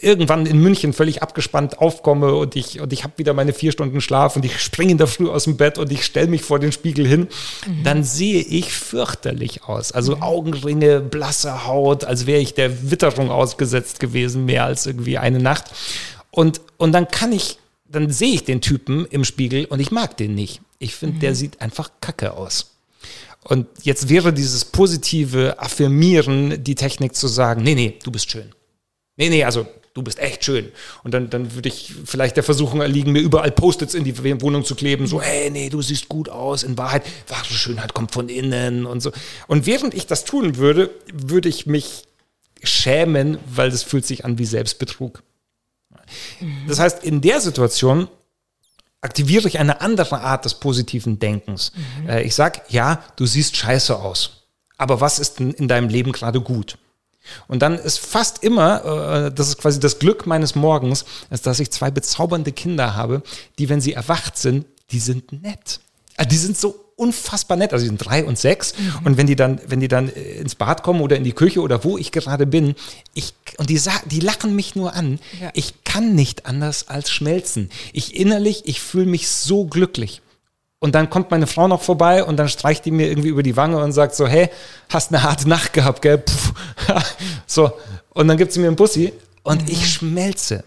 [0.01, 4.01] irgendwann in München völlig abgespannt aufkomme und ich, und ich habe wieder meine vier Stunden
[4.01, 6.59] Schlaf und ich springe in der Früh aus dem Bett und ich stelle mich vor
[6.59, 7.29] den Spiegel hin,
[7.67, 7.83] mhm.
[7.85, 9.93] dann sehe ich fürchterlich aus.
[9.93, 10.23] Also mhm.
[10.23, 15.67] Augenringe, blasse Haut, als wäre ich der Witterung ausgesetzt gewesen, mehr als irgendwie eine Nacht.
[16.31, 17.59] Und, und dann kann ich,
[17.91, 20.63] dann sehe ich den Typen im Spiegel und ich mag den nicht.
[20.79, 21.21] Ich finde, mhm.
[21.21, 22.76] der sieht einfach kacke aus.
[23.49, 28.53] Und jetzt wäre dieses positive Affirmieren die Technik zu sagen, nee, nee, du bist schön.
[29.17, 30.73] Nee, nee, also du bist echt schön.
[31.05, 34.65] Und dann, dann würde ich vielleicht der Versuchung erliegen, mir überall Post-its in die Wohnung
[34.65, 36.65] zu kleben, so, hey, nee, du siehst gut aus.
[36.65, 39.13] In Wahrheit, wahre Schönheit kommt von innen und so.
[39.47, 42.09] Und während ich das tun würde, würde ich mich
[42.65, 45.23] schämen, weil das fühlt sich an wie Selbstbetrug.
[46.67, 48.09] Das heißt, in der Situation
[49.07, 51.73] aktiviere ich eine andere Art des positiven Denkens.
[52.03, 52.09] Mhm.
[52.09, 56.13] Äh, ich sage, ja, du siehst scheiße aus, aber was ist denn in deinem Leben
[56.13, 56.77] gerade gut?
[57.49, 61.61] Und dann ist fast immer, äh, das ist quasi das Glück meines Morgens, ist, dass
[61.61, 63.23] ich zwei bezaubernde Kinder habe,
[63.59, 65.81] die, wenn sie erwacht sind, die sind nett.
[66.17, 67.73] Also die sind so unfassbar nett.
[67.73, 68.75] Also die sind drei und sechs.
[68.77, 69.07] Mhm.
[69.07, 71.61] Und wenn die dann, wenn die dann äh, ins Bad kommen oder in die Küche
[71.61, 72.75] oder wo ich gerade bin,
[73.15, 75.21] ich, und die, die lachen mich nur an.
[75.41, 75.51] Ja.
[75.55, 77.71] Ich kann nicht anders als schmelzen.
[77.93, 80.23] Ich innerlich, ich fühle mich so glücklich.
[80.79, 83.57] Und dann kommt meine Frau noch vorbei und dann streicht die mir irgendwie über die
[83.57, 84.51] Wange und sagt so, hey,
[84.89, 86.19] hast eine harte Nacht gehabt, gell?
[86.19, 86.53] Puh.
[87.47, 87.73] so.
[88.11, 89.69] Und dann gibt sie mir einen Bussi und mhm.
[89.69, 90.65] ich schmelze.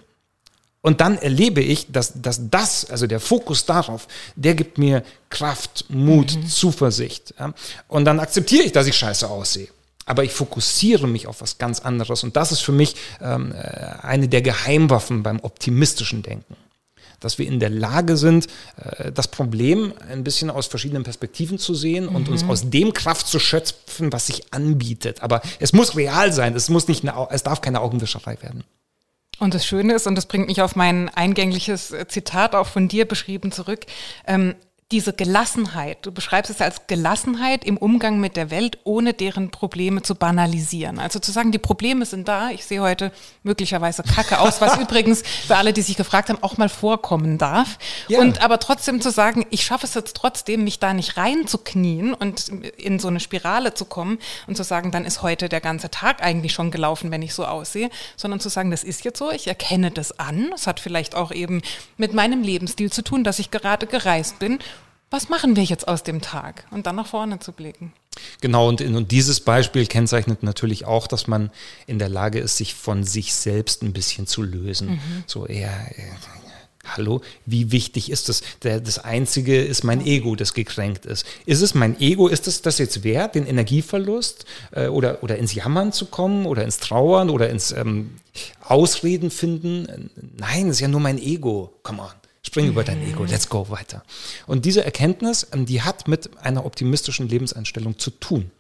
[0.82, 5.86] Und dann erlebe ich, dass, dass das, also der Fokus darauf, der gibt mir Kraft,
[5.90, 6.48] Mut, mhm.
[6.48, 7.34] Zuversicht.
[7.38, 7.54] Ja?
[7.88, 9.68] Und dann akzeptiere ich, dass ich scheiße aussehe.
[10.06, 12.24] Aber ich fokussiere mich auf was ganz anderes.
[12.24, 13.58] Und das ist für mich ähm, äh,
[14.02, 16.56] eine der Geheimwaffen beim optimistischen Denken.
[17.20, 21.76] Dass wir in der Lage sind, äh, das Problem ein bisschen aus verschiedenen Perspektiven zu
[21.76, 22.16] sehen mhm.
[22.16, 22.50] und uns mhm.
[22.50, 25.22] aus dem Kraft zu schöpfen, was sich anbietet.
[25.22, 28.64] Aber es muss real sein, es, muss nicht eine, es darf keine Augenwischerei werden.
[29.40, 33.08] Und das Schöne ist, und das bringt mich auf mein eingängliches Zitat auch von dir
[33.08, 33.86] beschrieben zurück,
[34.28, 34.56] ähm,
[34.92, 40.02] diese Gelassenheit, du beschreibst es als Gelassenheit im Umgang mit der Welt, ohne deren Probleme
[40.02, 40.98] zu banalisieren.
[40.98, 43.12] Also zu sagen, die Probleme sind da, ich sehe heute
[43.44, 47.78] möglicherweise Kacke aus, was übrigens für alle, die sich gefragt haben, auch mal vorkommen darf.
[48.08, 48.20] Ja.
[48.20, 52.48] Und aber trotzdem zu sagen, ich schaffe es jetzt trotzdem, mich da nicht reinzuknien und
[52.78, 56.24] in so eine Spirale zu kommen und zu sagen, dann ist heute der ganze Tag
[56.24, 59.46] eigentlich schon gelaufen, wenn ich so aussehe, sondern zu sagen, das ist jetzt so, ich
[59.46, 61.62] erkenne das an, es hat vielleicht auch eben
[61.98, 64.58] mit meinem Lebensstil zu tun, dass ich gerade gereist bin
[65.10, 66.66] was machen wir jetzt aus dem Tag?
[66.72, 67.94] Und dann nach vorne zu blicken.
[68.42, 71.52] Genau, und, und dieses Beispiel kennzeichnet natürlich auch, dass man
[71.88, 74.92] in der Lage ist, sich von sich selbst ein bisschen zu lösen.
[74.92, 75.24] Mhm.
[75.26, 75.72] So eher,
[76.86, 78.42] hallo, wie wichtig ist das?
[78.64, 81.26] Der, das Einzige ist mein Ego, das gekränkt ist.
[81.46, 85.54] Ist es mein Ego, ist es das jetzt wert, den Energieverlust äh, oder, oder ins
[85.54, 88.16] Jammern zu kommen oder ins Trauern oder ins ähm,
[88.62, 90.10] Ausreden finden?
[90.38, 91.74] Nein, es ist ja nur mein Ego.
[91.84, 92.19] Come on.
[92.42, 94.04] Spring über dein Ego, let's go weiter.
[94.48, 98.52] Und diese Erkenntnis, ähm, die hat mit einer optimistischen Lebenseinstellung zu tun.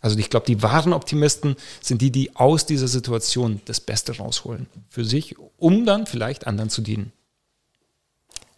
[0.00, 4.66] Also ich glaube, die wahren Optimisten sind die, die aus dieser Situation das Beste rausholen
[4.88, 7.12] für sich, um dann vielleicht anderen zu dienen.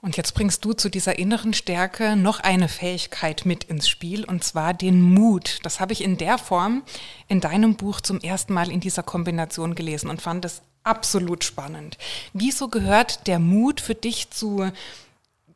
[0.01, 4.44] Und jetzt bringst du zu dieser inneren Stärke noch eine Fähigkeit mit ins Spiel, und
[4.44, 5.59] zwar den Mut.
[5.64, 6.83] Das habe ich in der Form
[7.27, 11.98] in deinem Buch zum ersten Mal in dieser Kombination gelesen und fand es absolut spannend.
[12.33, 14.70] Wieso gehört der Mut für dich zu,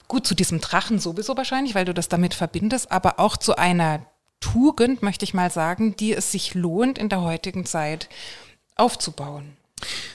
[0.06, 4.04] gut zu diesem Drachen sowieso wahrscheinlich, weil du das damit verbindest, aber auch zu einer
[4.40, 8.08] Tugend, möchte ich mal sagen, die es sich lohnt, in der heutigen Zeit
[8.76, 9.56] aufzubauen?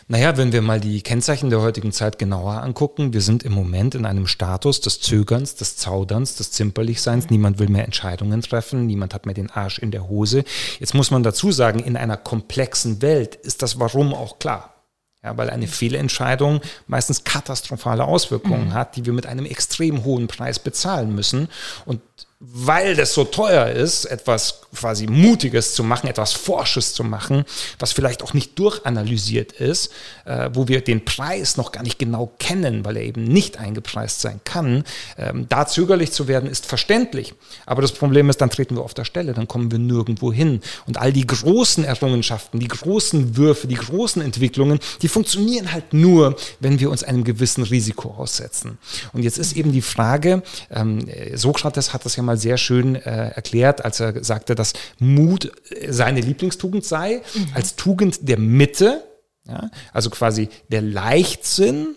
[0.07, 3.95] Naja, wenn wir mal die Kennzeichen der heutigen Zeit genauer angucken, wir sind im Moment
[3.95, 7.25] in einem Status des Zögerns, des Zauderns, des Zimperlichseins.
[7.25, 7.29] Mhm.
[7.31, 10.45] Niemand will mehr Entscheidungen treffen, niemand hat mehr den Arsch in der Hose.
[10.79, 14.76] Jetzt muss man dazu sagen, in einer komplexen Welt ist das Warum auch klar.
[15.23, 18.73] Ja, weil eine Fehlentscheidung meistens katastrophale Auswirkungen mhm.
[18.73, 21.49] hat, die wir mit einem extrem hohen Preis bezahlen müssen.
[21.85, 22.01] Und
[22.39, 27.45] weil das so teuer ist, etwas quasi Mutiges zu machen, etwas Forsches zu machen,
[27.79, 29.91] was vielleicht auch nicht durchanalysiert ist,
[30.25, 34.21] äh, wo wir den Preis noch gar nicht genau kennen, weil er eben nicht eingepreist
[34.21, 34.83] sein kann,
[35.17, 37.33] ähm, da zögerlich zu werden, ist verständlich.
[37.65, 40.61] Aber das Problem ist, dann treten wir auf der Stelle, dann kommen wir nirgendwo hin.
[40.85, 46.35] Und all die großen Errungenschaften, die großen Würfe, die großen Entwicklungen, die funktionieren halt nur,
[46.59, 48.77] wenn wir uns einem gewissen Risiko aussetzen.
[49.13, 53.29] Und jetzt ist eben die Frage, ähm, Sokrates hat das ja mal sehr schön äh,
[53.29, 57.47] erklärt, als er sagte, dass Mut äh, seine Lieblingstugend sei, mhm.
[57.53, 59.03] als Tugend der Mitte,
[59.47, 61.95] ja, also quasi der Leichtsinn,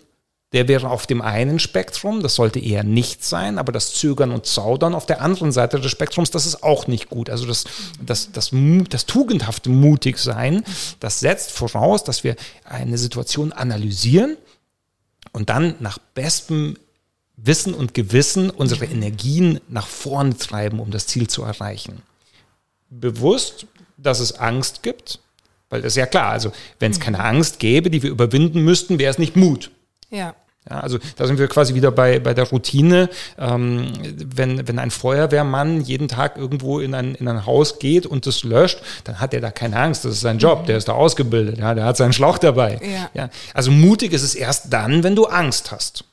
[0.53, 4.45] der wäre auf dem einen Spektrum, das sollte eher nicht sein, aber das Zögern und
[4.45, 7.29] Zaudern auf der anderen Seite des Spektrums, das ist auch nicht gut.
[7.29, 7.63] Also das,
[8.05, 8.51] das, das,
[8.89, 10.63] das tugendhafte Mutigsein,
[10.99, 14.35] das setzt voraus, dass wir eine Situation analysieren
[15.31, 16.77] und dann nach bestem
[17.37, 22.01] Wissen und Gewissen unsere Energien nach vorne treiben, um das Ziel zu erreichen.
[22.89, 23.65] Bewusst,
[23.97, 25.19] dass es Angst gibt,
[25.69, 27.03] weil das ist ja klar, also wenn es mhm.
[27.03, 29.71] keine Angst gäbe, die wir überwinden müssten, wäre es nicht Mut.
[30.09, 30.35] Ja.
[30.69, 33.09] Ja, also da sind wir quasi wieder bei, bei der Routine.
[33.39, 38.27] Ähm, wenn, wenn ein Feuerwehrmann jeden Tag irgendwo in ein, in ein Haus geht und
[38.27, 40.05] das löscht, dann hat er da keine Angst.
[40.05, 40.65] Das ist sein Job, mhm.
[40.67, 42.79] der ist da ausgebildet, ja, der hat seinen Schlauch dabei.
[42.83, 43.09] Ja.
[43.15, 43.29] ja.
[43.55, 46.03] Also mutig ist es erst dann, wenn du Angst hast.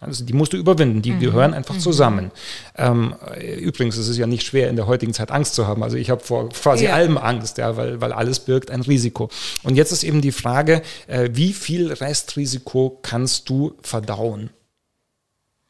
[0.00, 1.20] Also die musst du überwinden, die mhm.
[1.20, 1.80] gehören einfach mhm.
[1.80, 2.30] zusammen.
[2.76, 3.14] Ähm,
[3.60, 5.82] übrigens ist es ja nicht schwer, in der heutigen Zeit Angst zu haben.
[5.82, 6.94] Also ich habe vor quasi ja.
[6.94, 9.28] allem Angst, ja, weil, weil alles birgt ein Risiko.
[9.64, 14.50] Und jetzt ist eben die Frage, äh, wie viel Restrisiko kannst du verdauen?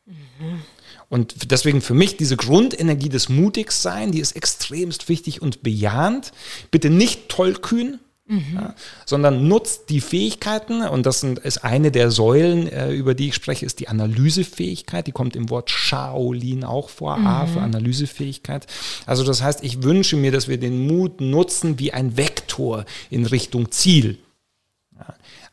[0.06, 0.62] Mhm.
[1.08, 6.32] Und deswegen für mich diese Grundenergie des Mutigssein, die ist extremst wichtig und bejahend.
[6.70, 8.44] Bitte nicht tollkühn, Mhm.
[8.54, 8.74] Ja,
[9.06, 13.34] sondern nutzt die Fähigkeiten und das sind, ist eine der Säulen, äh, über die ich
[13.34, 15.06] spreche, ist die Analysefähigkeit.
[15.06, 17.26] Die kommt im Wort Shaolin auch vor, mhm.
[17.26, 18.66] A für Analysefähigkeit.
[19.06, 23.24] Also das heißt, ich wünsche mir, dass wir den Mut nutzen wie ein Vektor in
[23.24, 24.18] Richtung Ziel.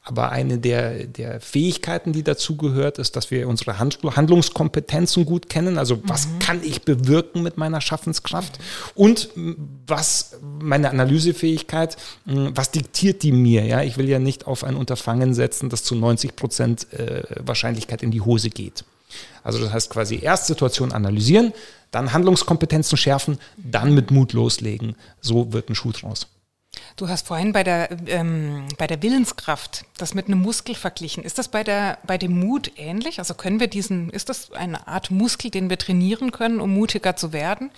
[0.08, 5.80] Aber eine der, der Fähigkeiten, die dazu gehört, ist, dass wir unsere Handlungskompetenzen gut kennen.
[5.80, 6.40] Also was mhm.
[6.40, 8.60] kann ich bewirken mit meiner Schaffenskraft?
[8.94, 9.30] Und
[9.88, 13.66] was meine Analysefähigkeit, was diktiert die mir?
[13.66, 18.04] Ja, ich will ja nicht auf ein Unterfangen setzen, das zu 90 Prozent äh, Wahrscheinlichkeit
[18.04, 18.86] in die Hose geht.
[19.44, 21.52] Also das heißt quasi erst Situation analysieren,
[21.90, 24.96] dann Handlungskompetenzen schärfen, dann mit Mut loslegen.
[25.20, 26.28] So wird ein Schuh draus.
[26.98, 31.26] Du hast vorhin bei der, ähm, bei der Willenskraft das mit einem Muskel verglichen.
[31.26, 33.20] Ist das bei, der, bei dem Mut ähnlich?
[33.20, 37.18] Also können wir diesen, ist das eine Art Muskel, den wir trainieren können, um mutiger
[37.18, 37.70] zu werden?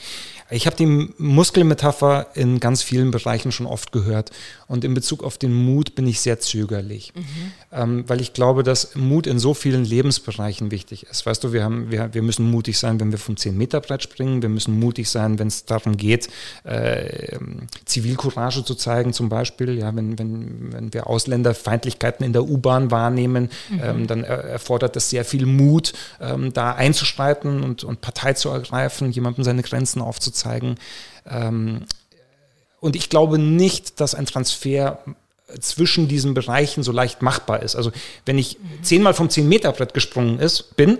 [0.51, 0.85] Ich habe die
[1.17, 4.29] Muskelmetapher in ganz vielen Bereichen schon oft gehört.
[4.67, 7.23] Und in Bezug auf den Mut bin ich sehr zögerlich, mhm.
[7.71, 11.25] ähm, weil ich glaube, dass Mut in so vielen Lebensbereichen wichtig ist.
[11.25, 14.41] Weißt du, wir, haben, wir, wir müssen mutig sein, wenn wir vom 10-Meter-Brett springen.
[14.41, 16.27] Wir müssen mutig sein, wenn es darum geht,
[16.65, 17.37] äh,
[17.85, 19.77] Zivilcourage zu zeigen, zum Beispiel.
[19.77, 23.81] Ja, wenn, wenn, wenn wir Ausländerfeindlichkeiten in der U-Bahn wahrnehmen, mhm.
[23.81, 29.11] ähm, dann erfordert es sehr viel Mut, ähm, da einzuschreiten und, und Partei zu ergreifen,
[29.11, 30.75] jemandem seine Grenzen aufzuzeigen.
[32.79, 34.99] Und ich glaube nicht, dass ein Transfer
[35.59, 37.75] zwischen diesen Bereichen so leicht machbar ist.
[37.75, 37.91] Also
[38.25, 40.97] wenn ich zehnmal vom 10-Meter-Brett gesprungen ist, bin,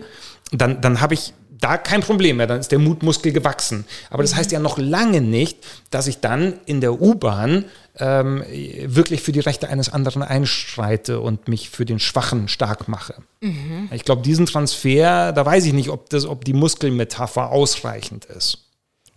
[0.52, 3.86] dann, dann habe ich da kein Problem mehr, dann ist der Mutmuskel gewachsen.
[4.10, 5.58] Aber das heißt ja noch lange nicht,
[5.90, 7.66] dass ich dann in der U-Bahn
[7.98, 8.44] ähm,
[8.86, 13.16] wirklich für die Rechte eines anderen einschreite und mich für den Schwachen stark mache.
[13.42, 13.90] Mhm.
[13.92, 18.67] Ich glaube, diesen Transfer, da weiß ich nicht, ob, das, ob die Muskelmetapher ausreichend ist.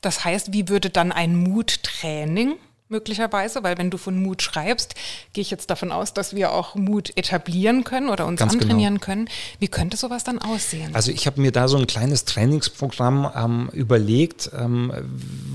[0.00, 2.56] Das heißt, wie würde dann ein Muttraining
[2.90, 4.94] möglicherweise, weil wenn du von Mut schreibst,
[5.32, 8.94] gehe ich jetzt davon aus, dass wir auch Mut etablieren können oder uns Ganz antrainieren
[8.94, 9.04] genau.
[9.04, 9.28] können.
[9.60, 10.94] Wie könnte sowas dann aussehen?
[10.94, 14.92] Also ich habe mir da so ein kleines Trainingsprogramm ähm, überlegt, ähm,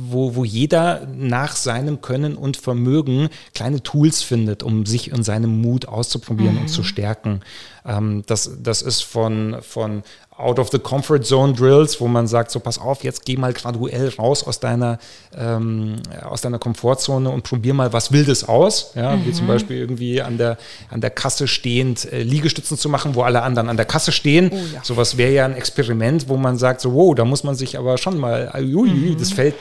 [0.08, 5.62] wo, wo jeder nach seinem Können und Vermögen kleine Tools findet, um sich in seinem
[5.62, 6.62] Mut auszuprobieren mhm.
[6.62, 7.42] und zu stärken.
[7.86, 10.04] Ähm, das, das ist von, von
[10.38, 13.54] Out of the Comfort Zone Drills, wo man sagt, so pass auf, jetzt geh mal
[13.54, 15.00] graduell raus aus deiner,
[15.34, 18.92] ähm, aus deiner Komfortzone und probier mal was Wildes aus.
[18.96, 19.26] Ja, mhm.
[19.26, 20.58] wie zum Beispiel irgendwie an der,
[20.90, 24.50] an der Kasse stehend äh, Liegestützen zu machen, wo alle anderen an der Kasse stehen.
[24.52, 24.84] Oh, ja.
[24.84, 27.98] Sowas wäre ja ein Experiment, wo man sagt, so, wow, da muss man sich aber
[27.98, 29.18] schon mal, ui, mhm.
[29.18, 29.56] das fällt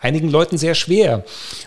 [0.00, 1.24] einigen Leuten sehr schwer.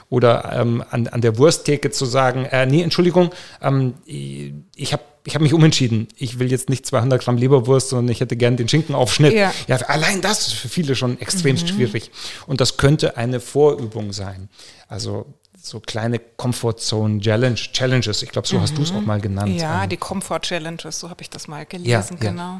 [0.09, 3.29] Oder ähm, an, an der Wursttheke zu sagen, äh, nee, Entschuldigung,
[3.61, 6.07] ähm, ich habe ich habe mich umentschieden.
[6.17, 9.33] Ich will jetzt nicht 200 Gramm Leberwurst, sondern ich hätte gern den Schinkenaufschnitt.
[9.33, 9.53] Ja.
[9.67, 11.69] ja, allein das ist für viele schon extremst mhm.
[11.69, 12.11] schwierig.
[12.47, 14.49] Und das könnte eine Vorübung sein.
[14.87, 15.27] Also
[15.61, 18.23] so kleine Comfort Zone Challenge, Challenges.
[18.23, 18.61] Ich glaube, so mhm.
[18.61, 19.59] hast du es auch mal genannt.
[19.59, 19.89] Ja, ähm.
[19.89, 22.53] die Comfort Challenges, so habe ich das mal gelesen, ja, genau.
[22.53, 22.59] Ja.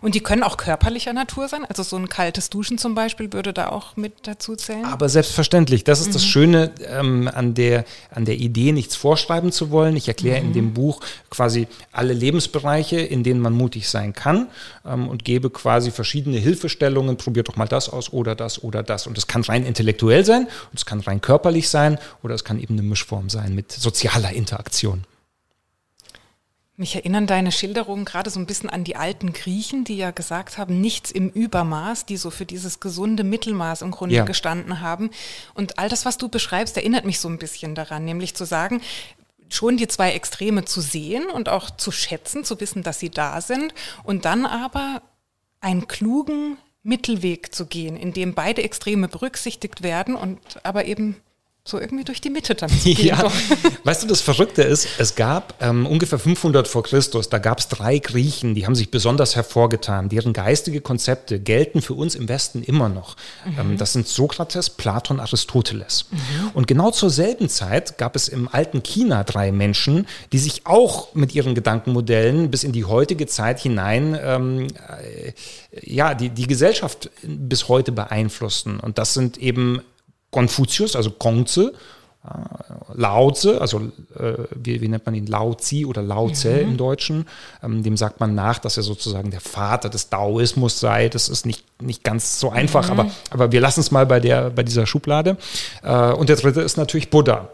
[0.00, 1.64] Und die können auch körperlicher Natur sein.
[1.64, 4.84] Also so ein kaltes Duschen zum Beispiel würde da auch mit dazu zählen.
[4.84, 5.84] Aber selbstverständlich.
[5.84, 6.12] Das ist mhm.
[6.12, 9.96] das Schöne ähm, an, der, an der Idee, nichts vorschreiben zu wollen.
[9.96, 10.46] Ich erkläre mhm.
[10.48, 14.48] in dem Buch quasi alle Lebensbereiche, in denen man mutig sein kann
[14.86, 17.16] ähm, und gebe quasi verschiedene Hilfestellungen.
[17.16, 19.06] Probiert doch mal das aus oder das oder das.
[19.06, 22.60] Und es kann rein intellektuell sein, und es kann rein körperlich sein oder es kann
[22.60, 25.04] eben eine Mischform sein mit sozialer Interaktion.
[26.80, 30.58] Mich erinnern deine Schilderungen gerade so ein bisschen an die alten Griechen, die ja gesagt
[30.58, 34.24] haben, nichts im Übermaß, die so für dieses gesunde Mittelmaß im Grunde ja.
[34.24, 35.10] gestanden haben.
[35.54, 38.80] Und all das, was du beschreibst, erinnert mich so ein bisschen daran, nämlich zu sagen,
[39.48, 43.40] schon die zwei Extreme zu sehen und auch zu schätzen, zu wissen, dass sie da
[43.40, 43.74] sind
[44.04, 45.02] und dann aber
[45.60, 51.16] einen klugen Mittelweg zu gehen, in dem beide Extreme berücksichtigt werden und aber eben
[51.68, 53.06] so irgendwie durch die Mitte dann zu gehen.
[53.06, 53.30] Ja.
[53.84, 57.68] Weißt du, das Verrückte ist, es gab ähm, ungefähr 500 vor Christus, da gab es
[57.68, 60.08] drei Griechen, die haben sich besonders hervorgetan.
[60.08, 63.16] Deren geistige Konzepte gelten für uns im Westen immer noch.
[63.44, 63.58] Mhm.
[63.58, 66.06] Ähm, das sind Sokrates, Platon, Aristoteles.
[66.10, 66.18] Mhm.
[66.54, 71.14] Und genau zur selben Zeit gab es im alten China drei Menschen, die sich auch
[71.14, 75.32] mit ihren Gedankenmodellen bis in die heutige Zeit hinein, ähm, äh,
[75.82, 78.80] ja, die, die Gesellschaft bis heute beeinflussen.
[78.80, 79.82] Und das sind eben
[80.30, 81.70] Konfuzius, also Kongzi,
[82.94, 86.70] Lao Tse, also äh, wie, wie, nennt man ihn, Lao Tzi oder Lao Tse mhm.
[86.70, 87.26] im Deutschen,
[87.62, 91.08] ähm, dem sagt man nach, dass er sozusagen der Vater des Daoismus sei.
[91.08, 93.00] Das ist nicht, nicht ganz so einfach, mhm.
[93.00, 95.36] aber, aber wir lassen es mal bei, der, bei dieser Schublade.
[95.82, 97.48] Äh, und der dritte ist natürlich Buddha.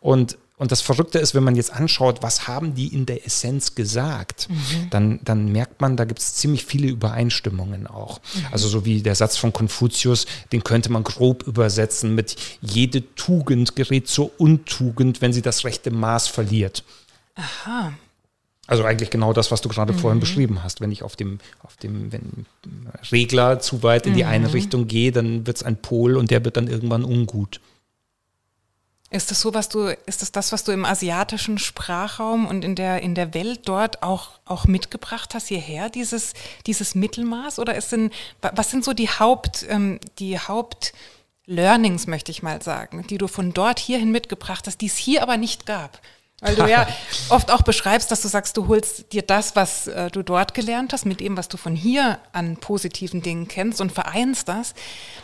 [0.00, 3.74] Und und das Verrückte ist, wenn man jetzt anschaut, was haben die in der Essenz
[3.74, 4.90] gesagt, mhm.
[4.90, 8.20] dann, dann merkt man, da gibt es ziemlich viele Übereinstimmungen auch.
[8.34, 8.46] Mhm.
[8.52, 13.76] Also so wie der Satz von Konfuzius, den könnte man grob übersetzen mit jede Tugend
[13.76, 16.84] gerät zur Untugend, wenn sie das rechte Maß verliert.
[17.34, 17.94] Aha.
[18.68, 19.98] Also eigentlich genau das, was du gerade mhm.
[19.98, 20.80] vorhin beschrieben hast.
[20.80, 22.46] Wenn ich auf dem, auf dem wenn
[23.10, 24.52] Regler zu weit in die eine mhm.
[24.52, 27.60] Richtung gehe, dann wird es ein Pol und der wird dann irgendwann ungut.
[29.12, 32.74] Ist das so, was du, ist das das, was du im asiatischen Sprachraum und in
[32.74, 36.32] der, in der Welt dort auch, auch mitgebracht hast hierher, dieses,
[36.66, 37.58] dieses Mittelmaß?
[37.58, 38.10] Oder ist denn,
[38.40, 40.94] was sind so die Haupt, ähm, die Haupt,
[41.44, 45.22] Learnings, möchte ich mal sagen, die du von dort hierhin mitgebracht hast, die es hier
[45.22, 46.00] aber nicht gab?
[46.42, 46.88] Weil du ja
[47.28, 50.92] oft auch beschreibst, dass du sagst, du holst dir das, was äh, du dort gelernt
[50.92, 54.74] hast, mit dem, was du von hier an positiven Dingen kennst und vereinst das.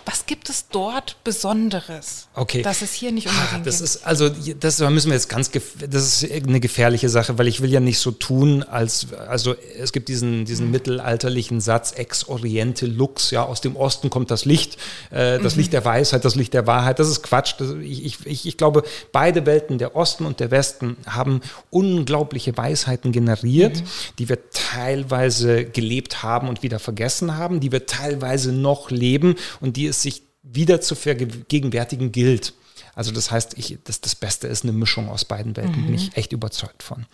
[0.07, 2.29] Was gibt es dort Besonderes?
[2.35, 2.63] Okay.
[2.63, 3.91] Dass es hier nicht unbedingt Das gibt?
[3.91, 7.71] ist, also, das müssen wir jetzt ganz, das ist eine gefährliche Sache, weil ich will
[7.71, 10.73] ja nicht so tun, als, also, es gibt diesen, diesen mhm.
[10.73, 14.79] mittelalterlichen Satz, ex oriente lux, ja, aus dem Osten kommt das Licht,
[15.11, 15.63] äh, das mhm.
[15.63, 17.01] Licht der Weisheit, das Licht der Wahrheit.
[17.01, 17.55] Das ist Quatsch.
[17.59, 21.41] Das, ich, ich, ich glaube, beide Welten, der Osten und der Westen, haben
[21.71, 23.85] unglaubliche Weisheiten generiert, mhm.
[24.19, 29.77] die wir teilweise gelebt haben und wieder vergessen haben, die wir teilweise noch leben und
[29.77, 32.55] die es sich wieder zu vergegenwärtigen gilt.
[32.95, 35.87] Also das heißt, ich, das, das Beste ist eine Mischung aus beiden Welten, mhm.
[35.87, 37.07] bin ich echt überzeugt von.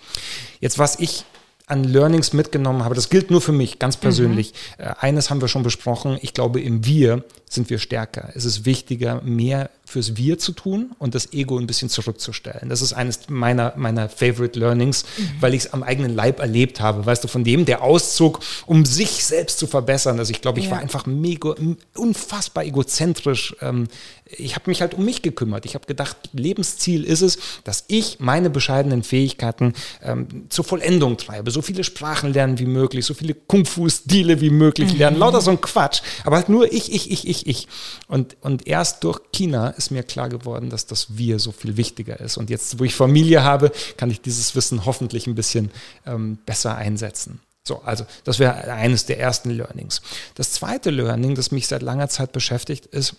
[0.61, 1.24] Jetzt, was ich
[1.66, 4.53] an Learnings mitgenommen habe, das gilt nur für mich ganz persönlich.
[4.78, 4.84] Mhm.
[4.84, 8.30] Äh, eines haben wir schon besprochen, ich glaube, im Wir sind wir stärker.
[8.34, 12.68] Es ist wichtiger, mehr fürs Wir zu tun und das Ego ein bisschen zurückzustellen.
[12.68, 15.30] Das ist eines meiner, meiner Favorite Learnings, mhm.
[15.41, 17.05] weil ich es am eigenen Leib erlebt habe.
[17.05, 20.18] Weißt du, von dem der Auszug, um sich selbst zu verbessern.
[20.18, 20.72] Also ich glaube, ich ja.
[20.72, 21.55] war einfach mega,
[21.95, 23.55] unfassbar egozentrisch.
[23.61, 23.89] Ähm,
[24.24, 25.66] ich habe mich halt um mich gekümmert.
[25.66, 31.51] Ich habe gedacht, Lebensziel ist es, dass ich meine bescheidenen Fähigkeiten ähm, zur Vollendung treibe.
[31.51, 34.99] So viele Sprachen lernen wie möglich, so viele Kung-Fu-Stile wie möglich mhm.
[34.99, 35.18] lernen.
[35.18, 36.01] Lauter so ein Quatsch.
[36.24, 37.68] Aber halt nur ich, ich, ich, ich, ich.
[38.09, 42.20] Und, und erst durch China ist mir klar geworden, dass das Wir so viel wichtiger
[42.20, 42.37] ist.
[42.37, 45.70] Und jetzt, wo ich Familie habe, kann ich dieses Wissen hoffentlich ein bisschen
[46.07, 47.41] ähm, besser einsetzen.
[47.66, 50.03] So, also das wäre eines der ersten Learnings.
[50.35, 53.16] Das zweite Learning, das mich seit langer Zeit beschäftigt, ist,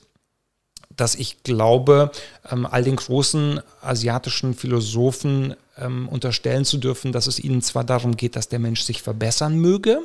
[0.95, 2.11] dass ich glaube,
[2.49, 8.15] ähm, all den großen asiatischen Philosophen ähm, unterstellen zu dürfen, dass es ihnen zwar darum
[8.15, 9.99] geht, dass der Mensch sich verbessern möge,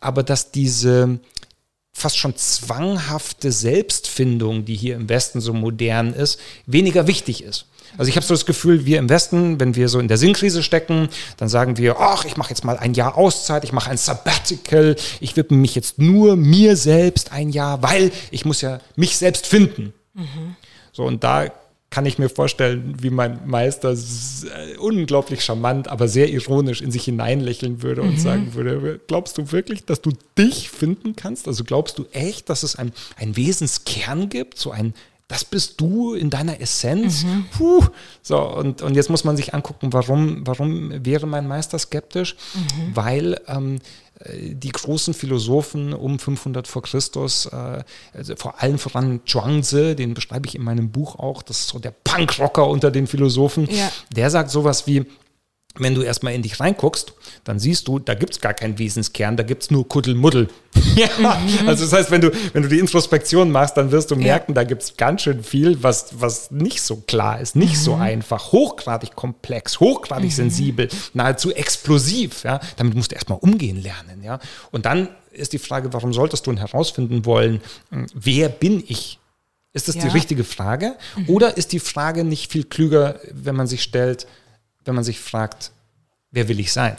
[0.00, 1.18] aber dass diese
[1.98, 7.66] fast schon zwanghafte Selbstfindung, die hier im Westen so modern ist, weniger wichtig ist.
[7.96, 10.62] Also ich habe so das Gefühl, wir im Westen, wenn wir so in der Sinnkrise
[10.62, 13.96] stecken, dann sagen wir, ach, ich mache jetzt mal ein Jahr Auszeit, ich mache ein
[13.96, 19.16] Sabbatical, ich widme mich jetzt nur mir selbst ein Jahr, weil ich muss ja mich
[19.16, 19.94] selbst finden.
[20.14, 20.56] Mhm.
[20.92, 21.50] So, und da
[21.90, 23.96] kann ich mir vorstellen, wie mein Meister
[24.78, 28.18] unglaublich charmant, aber sehr ironisch in sich hineinlächeln würde und mhm.
[28.18, 31.48] sagen würde, glaubst du wirklich, dass du dich finden kannst?
[31.48, 34.92] Also glaubst du echt, dass es ein, ein Wesenskern gibt, so ein
[35.28, 37.24] Das bist du in deiner Essenz.
[37.24, 37.46] Mhm.
[37.56, 37.84] Puh.
[38.22, 42.34] So, und, und jetzt muss man sich angucken, warum, warum wäre mein Meister skeptisch?
[42.54, 42.96] Mhm.
[42.96, 43.78] Weil ähm,
[44.26, 50.48] die großen Philosophen um 500 vor Christus, äh, also vor allem voran Zhuangzi, den beschreibe
[50.48, 53.90] ich in meinem Buch auch, das ist so der Punkrocker unter den Philosophen, ja.
[54.10, 55.06] der sagt sowas wie,
[55.80, 57.12] wenn du erstmal in dich reinguckst,
[57.44, 60.48] dann siehst du, da gibt es gar keinen Wesenskern, da gibt es nur Kuddelmuddel.
[60.96, 61.68] ja, mhm.
[61.68, 64.56] also das heißt, wenn du, wenn du die Introspektion machst, dann wirst du merken, ja.
[64.56, 67.80] da gibt es ganz schön viel, was, was nicht so klar ist, nicht mhm.
[67.80, 70.34] so einfach, hochgradig komplex, hochgradig mhm.
[70.34, 72.44] sensibel, nahezu explosiv.
[72.44, 72.60] Ja?
[72.76, 74.22] Damit musst du erstmal umgehen lernen.
[74.22, 74.38] Ja?
[74.70, 77.60] Und dann ist die Frage, warum solltest du herausfinden wollen,
[78.14, 79.18] wer bin ich?
[79.72, 80.02] Ist das ja.
[80.02, 80.96] die richtige Frage?
[81.26, 84.26] Oder ist die Frage nicht viel klüger, wenn man sich stellt,
[84.88, 85.70] wenn man sich fragt,
[86.30, 86.96] wer will ich sein?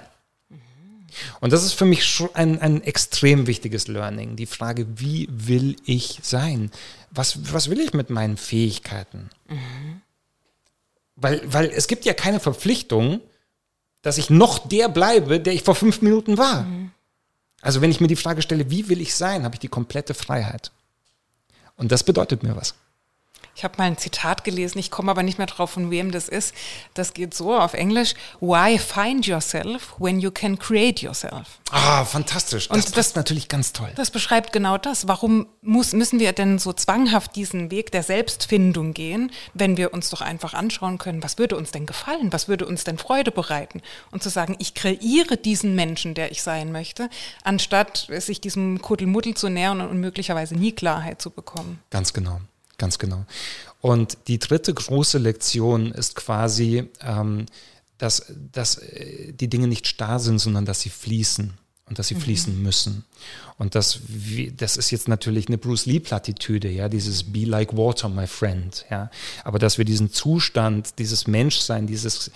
[1.40, 4.36] Und das ist für mich schon ein, ein extrem wichtiges Learning.
[4.36, 6.70] Die Frage, wie will ich sein?
[7.10, 9.32] Was, was will ich mit meinen Fähigkeiten?
[9.48, 10.02] Mhm.
[11.16, 13.22] Weil, weil es gibt ja keine Verpflichtung,
[14.04, 16.64] dass ich noch der bleibe, der ich vor fünf Minuten war.
[16.64, 16.92] Mhm.
[17.62, 20.14] Also wenn ich mir die Frage stelle, wie will ich sein, habe ich die komplette
[20.14, 20.72] Freiheit.
[21.76, 22.76] Und das bedeutet mir was.
[23.56, 26.30] Ich habe mal ein Zitat gelesen, ich komme aber nicht mehr drauf, von wem das
[26.30, 26.54] ist.
[26.94, 31.60] Das geht so auf Englisch: Why find yourself when you can create yourself?
[31.72, 32.68] Ah, fantastisch.
[32.68, 33.92] Das, Und das ist natürlich ganz toll.
[33.96, 35.08] Das beschreibt genau das.
[35.08, 40.10] Warum muss, müssen wir denn so zwanghaft diesen Weg der Selbstfindung gehen, wenn wir uns
[40.10, 43.82] doch einfach anschauen können, was würde uns denn gefallen, was würde uns denn Freude bereiten?
[44.12, 47.10] Und zu sagen, ich kreiere diesen Menschen, der ich sein möchte,
[47.44, 51.80] anstatt sich diesem Kuddelmuddel zu nähern und möglicherweise nie Klarheit zu bekommen.
[51.92, 52.42] Ganz genau.
[52.80, 53.26] Ganz genau.
[53.82, 57.46] Und die dritte große Lektion ist quasi, ähm,
[58.00, 61.54] dass, dass äh, die Dinge nicht starr sind, sondern dass sie fließen
[61.86, 62.22] und dass sie mhm.
[62.22, 63.04] fließen müssen.
[63.58, 64.00] Und das,
[64.56, 69.12] das ist jetzt natürlich eine Bruce Lee-Plattitüde, ja, dieses Be like water, my friend, ja.
[69.44, 72.32] Aber dass wir diesen Zustand, dieses Menschsein, dieses,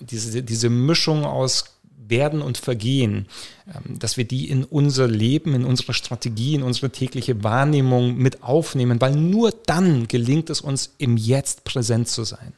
[0.00, 1.73] diese, diese Mischung aus
[2.08, 3.26] werden und vergehen,
[3.66, 8.42] ähm, dass wir die in unser Leben, in unsere Strategie, in unsere tägliche Wahrnehmung mit
[8.42, 12.52] aufnehmen, weil nur dann gelingt es uns, im Jetzt präsent zu sein.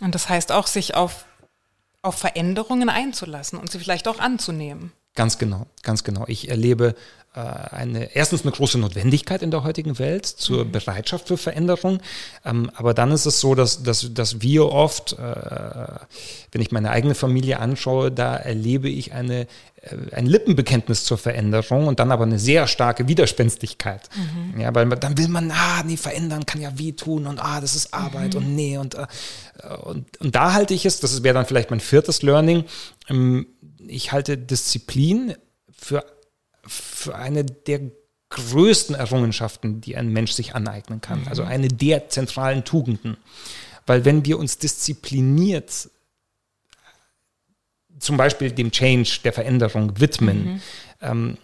[0.00, 1.26] Und das heißt auch, sich auf,
[2.02, 4.92] auf Veränderungen einzulassen und sie vielleicht auch anzunehmen.
[5.14, 6.24] Ganz genau, ganz genau.
[6.26, 6.94] Ich erlebe
[7.34, 10.72] äh, eine, erstens eine große Notwendigkeit in der heutigen Welt zur mhm.
[10.72, 12.00] Bereitschaft für Veränderung.
[12.44, 15.16] Ähm, aber dann ist es so, dass, dass, dass wir oft, äh,
[16.52, 19.46] wenn ich meine eigene Familie anschaue, da erlebe ich eine,
[19.80, 24.10] äh, ein Lippenbekenntnis zur Veränderung und dann aber eine sehr starke Widerspenstigkeit.
[24.14, 24.60] Mhm.
[24.60, 27.94] Ja, weil dann will man, ah, nee, verändern kann ja wehtun und ah, das ist
[27.94, 28.40] Arbeit mhm.
[28.40, 29.06] und nee und, äh,
[29.84, 32.64] und, und da halte ich es, das wäre dann vielleicht mein viertes Learning,
[33.08, 33.46] ähm,
[33.88, 35.34] ich halte Disziplin
[35.70, 36.04] für,
[36.66, 37.80] für eine der
[38.30, 41.22] größten Errungenschaften, die ein Mensch sich aneignen kann.
[41.22, 41.28] Mhm.
[41.28, 43.16] Also eine der zentralen Tugenden.
[43.86, 45.90] Weil wenn wir uns diszipliniert
[47.98, 50.60] zum Beispiel dem Change, der Veränderung widmen, mhm.
[51.00, 51.38] ähm,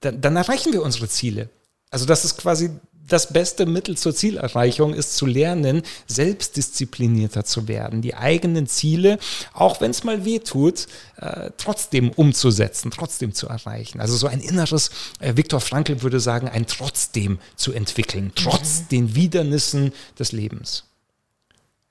[0.00, 1.50] dann, dann erreichen wir unsere Ziele.
[1.90, 2.70] Also das ist quasi
[3.12, 9.18] das beste Mittel zur Zielerreichung ist zu lernen, selbstdisziplinierter zu werden, die eigenen Ziele,
[9.52, 10.86] auch wenn es mal weh tut,
[11.16, 14.00] äh, trotzdem umzusetzen, trotzdem zu erreichen.
[14.00, 18.88] Also so ein inneres, äh, Viktor Frankl würde sagen, ein Trotzdem zu entwickeln, trotz mhm.
[18.90, 20.84] den Widernissen des Lebens.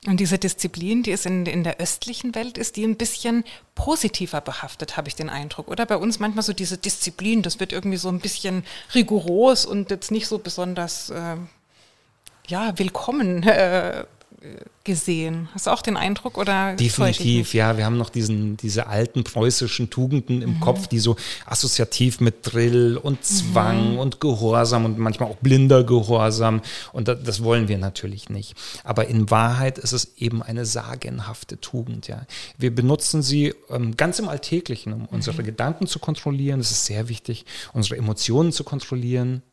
[0.07, 3.43] Und diese Disziplin, die ist in, in der östlichen Welt, ist die ein bisschen
[3.75, 5.67] positiver behaftet, habe ich den Eindruck.
[5.67, 8.63] Oder bei uns manchmal so diese Disziplin, das wird irgendwie so ein bisschen
[8.95, 11.35] rigoros und jetzt nicht so besonders äh,
[12.47, 14.05] ja, willkommen äh,
[14.83, 15.49] gesehen.
[15.53, 16.75] Hast du auch den Eindruck oder?
[16.75, 17.77] Definitiv, ja.
[17.77, 20.59] Wir haben noch diesen, diese alten preußischen Tugenden im mhm.
[20.61, 21.15] Kopf, die so
[21.45, 23.99] assoziativ mit Drill und Zwang mhm.
[23.99, 26.61] und Gehorsam und manchmal auch blinder Gehorsam.
[26.93, 28.55] Und das, das, wollen wir natürlich nicht.
[28.83, 32.25] Aber in Wahrheit ist es eben eine sagenhafte Tugend, ja.
[32.57, 35.07] Wir benutzen sie ähm, ganz im Alltäglichen, um mhm.
[35.11, 36.59] unsere Gedanken zu kontrollieren.
[36.59, 37.45] Das ist sehr wichtig.
[37.73, 39.43] Unsere Emotionen zu kontrollieren,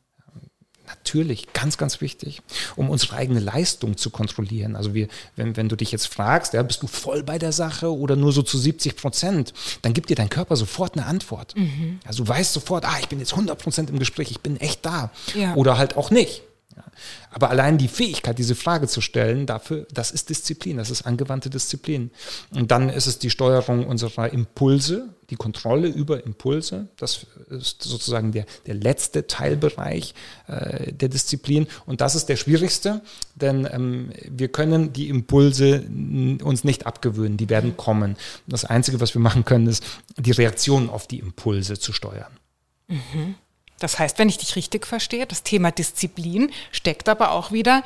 [0.86, 2.42] Natürlich, ganz, ganz wichtig,
[2.76, 4.76] um unsere eigene Leistung zu kontrollieren.
[4.76, 7.92] Also wir, wenn, wenn du dich jetzt fragst, ja, bist du voll bei der Sache
[7.92, 11.56] oder nur so zu 70 Prozent, dann gibt dir dein Körper sofort eine Antwort.
[11.56, 12.00] Mhm.
[12.06, 14.84] Also du weißt sofort, ah, ich bin jetzt 100 Prozent im Gespräch, ich bin echt
[14.86, 15.10] da.
[15.34, 15.54] Ja.
[15.54, 16.42] Oder halt auch nicht.
[17.30, 21.50] Aber allein die Fähigkeit, diese Frage zu stellen, dafür, das ist Disziplin, das ist angewandte
[21.50, 22.10] Disziplin.
[22.54, 26.88] Und dann ist es die Steuerung unserer Impulse, die Kontrolle über Impulse.
[26.96, 30.14] Das ist sozusagen der, der letzte Teilbereich
[30.46, 31.66] äh, der Disziplin.
[31.84, 33.02] Und das ist der schwierigste,
[33.34, 35.84] denn ähm, wir können die Impulse
[36.42, 38.16] uns nicht abgewöhnen, die werden kommen.
[38.46, 39.84] Das Einzige, was wir machen können, ist,
[40.16, 42.32] die Reaktion auf die Impulse zu steuern.
[42.88, 43.34] Mhm.
[43.78, 47.82] Das heißt, wenn ich dich richtig verstehe, das Thema Disziplin steckt aber auch wieder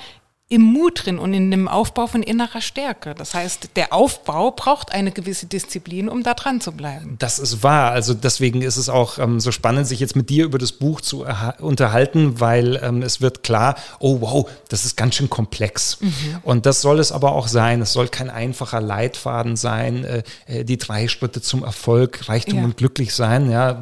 [0.53, 3.15] im Mut drin und in dem Aufbau von innerer Stärke.
[3.15, 7.15] Das heißt, der Aufbau braucht eine gewisse Disziplin, um da dran zu bleiben.
[7.21, 7.93] Das ist wahr.
[7.93, 11.01] Also deswegen ist es auch ähm, so spannend, sich jetzt mit dir über das Buch
[11.03, 11.25] zu
[11.61, 16.01] unterhalten, weil ähm, es wird klar, oh wow, das ist ganz schön komplex.
[16.01, 16.11] Mhm.
[16.43, 17.81] Und das soll es aber auch sein.
[17.81, 22.65] Es soll kein einfacher Leitfaden sein, äh, äh die drei Schritte zum Erfolg, Reichtum ja.
[22.65, 23.53] und glücklich sein.
[23.53, 23.81] Ja,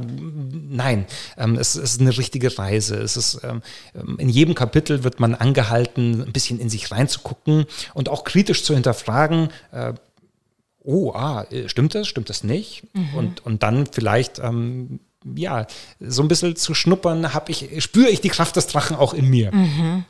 [0.69, 1.07] nein,
[1.39, 2.97] ähm, es, es, ist eine richtige Reise.
[2.97, 3.63] Es ist ähm,
[4.19, 8.75] in jedem Kapitel wird man angehalten, ein bisschen in sich reinzugucken und auch kritisch zu
[8.75, 9.95] hinterfragen, äh,
[10.83, 12.85] oh, ah, äh, stimmt das, stimmt das nicht?
[12.95, 13.15] Mhm.
[13.15, 15.01] Und, und dann vielleicht, ähm,
[15.37, 15.67] ja,
[16.01, 19.29] so ein bisschen zu schnuppern, habe ich, spüre ich die Kraft des Drachen auch in
[19.29, 19.55] mir.
[19.55, 20.05] Mhm.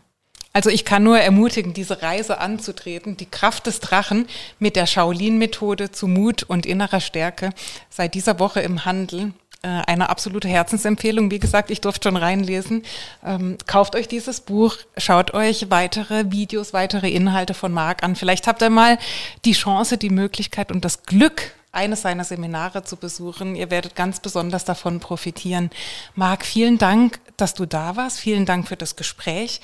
[0.53, 4.27] Also ich kann nur ermutigen, diese Reise anzutreten, die Kraft des Drachen
[4.59, 7.51] mit der Shaolin-Methode zu Mut und innerer Stärke
[7.91, 9.33] seit dieser Woche im Handel
[9.63, 11.31] eine absolute Herzensempfehlung.
[11.31, 12.85] Wie gesagt, ich durfte schon reinlesen.
[13.25, 18.15] Ähm, kauft euch dieses Buch, schaut euch weitere Videos, weitere Inhalte von Marc an.
[18.15, 18.99] Vielleicht habt ihr mal
[19.45, 23.55] die Chance, die Möglichkeit und das Glück, eines seiner Seminare zu besuchen.
[23.55, 25.71] Ihr werdet ganz besonders davon profitieren.
[26.15, 28.21] Marc, vielen Dank, dass du da warst.
[28.21, 29.61] Vielen Dank für das Gespräch.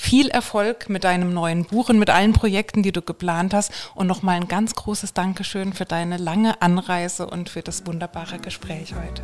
[0.00, 3.72] Viel Erfolg mit deinem neuen Buch und mit allen Projekten, die du geplant hast.
[3.96, 8.94] Und nochmal ein ganz großes Dankeschön für deine lange Anreise und für das wunderbare Gespräch
[8.94, 9.22] heute.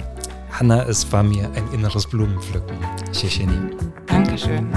[0.51, 2.77] Hanna, es war mir ein inneres Blumenpflücken.
[3.13, 3.39] Tschüss.
[4.07, 4.69] Dankeschön.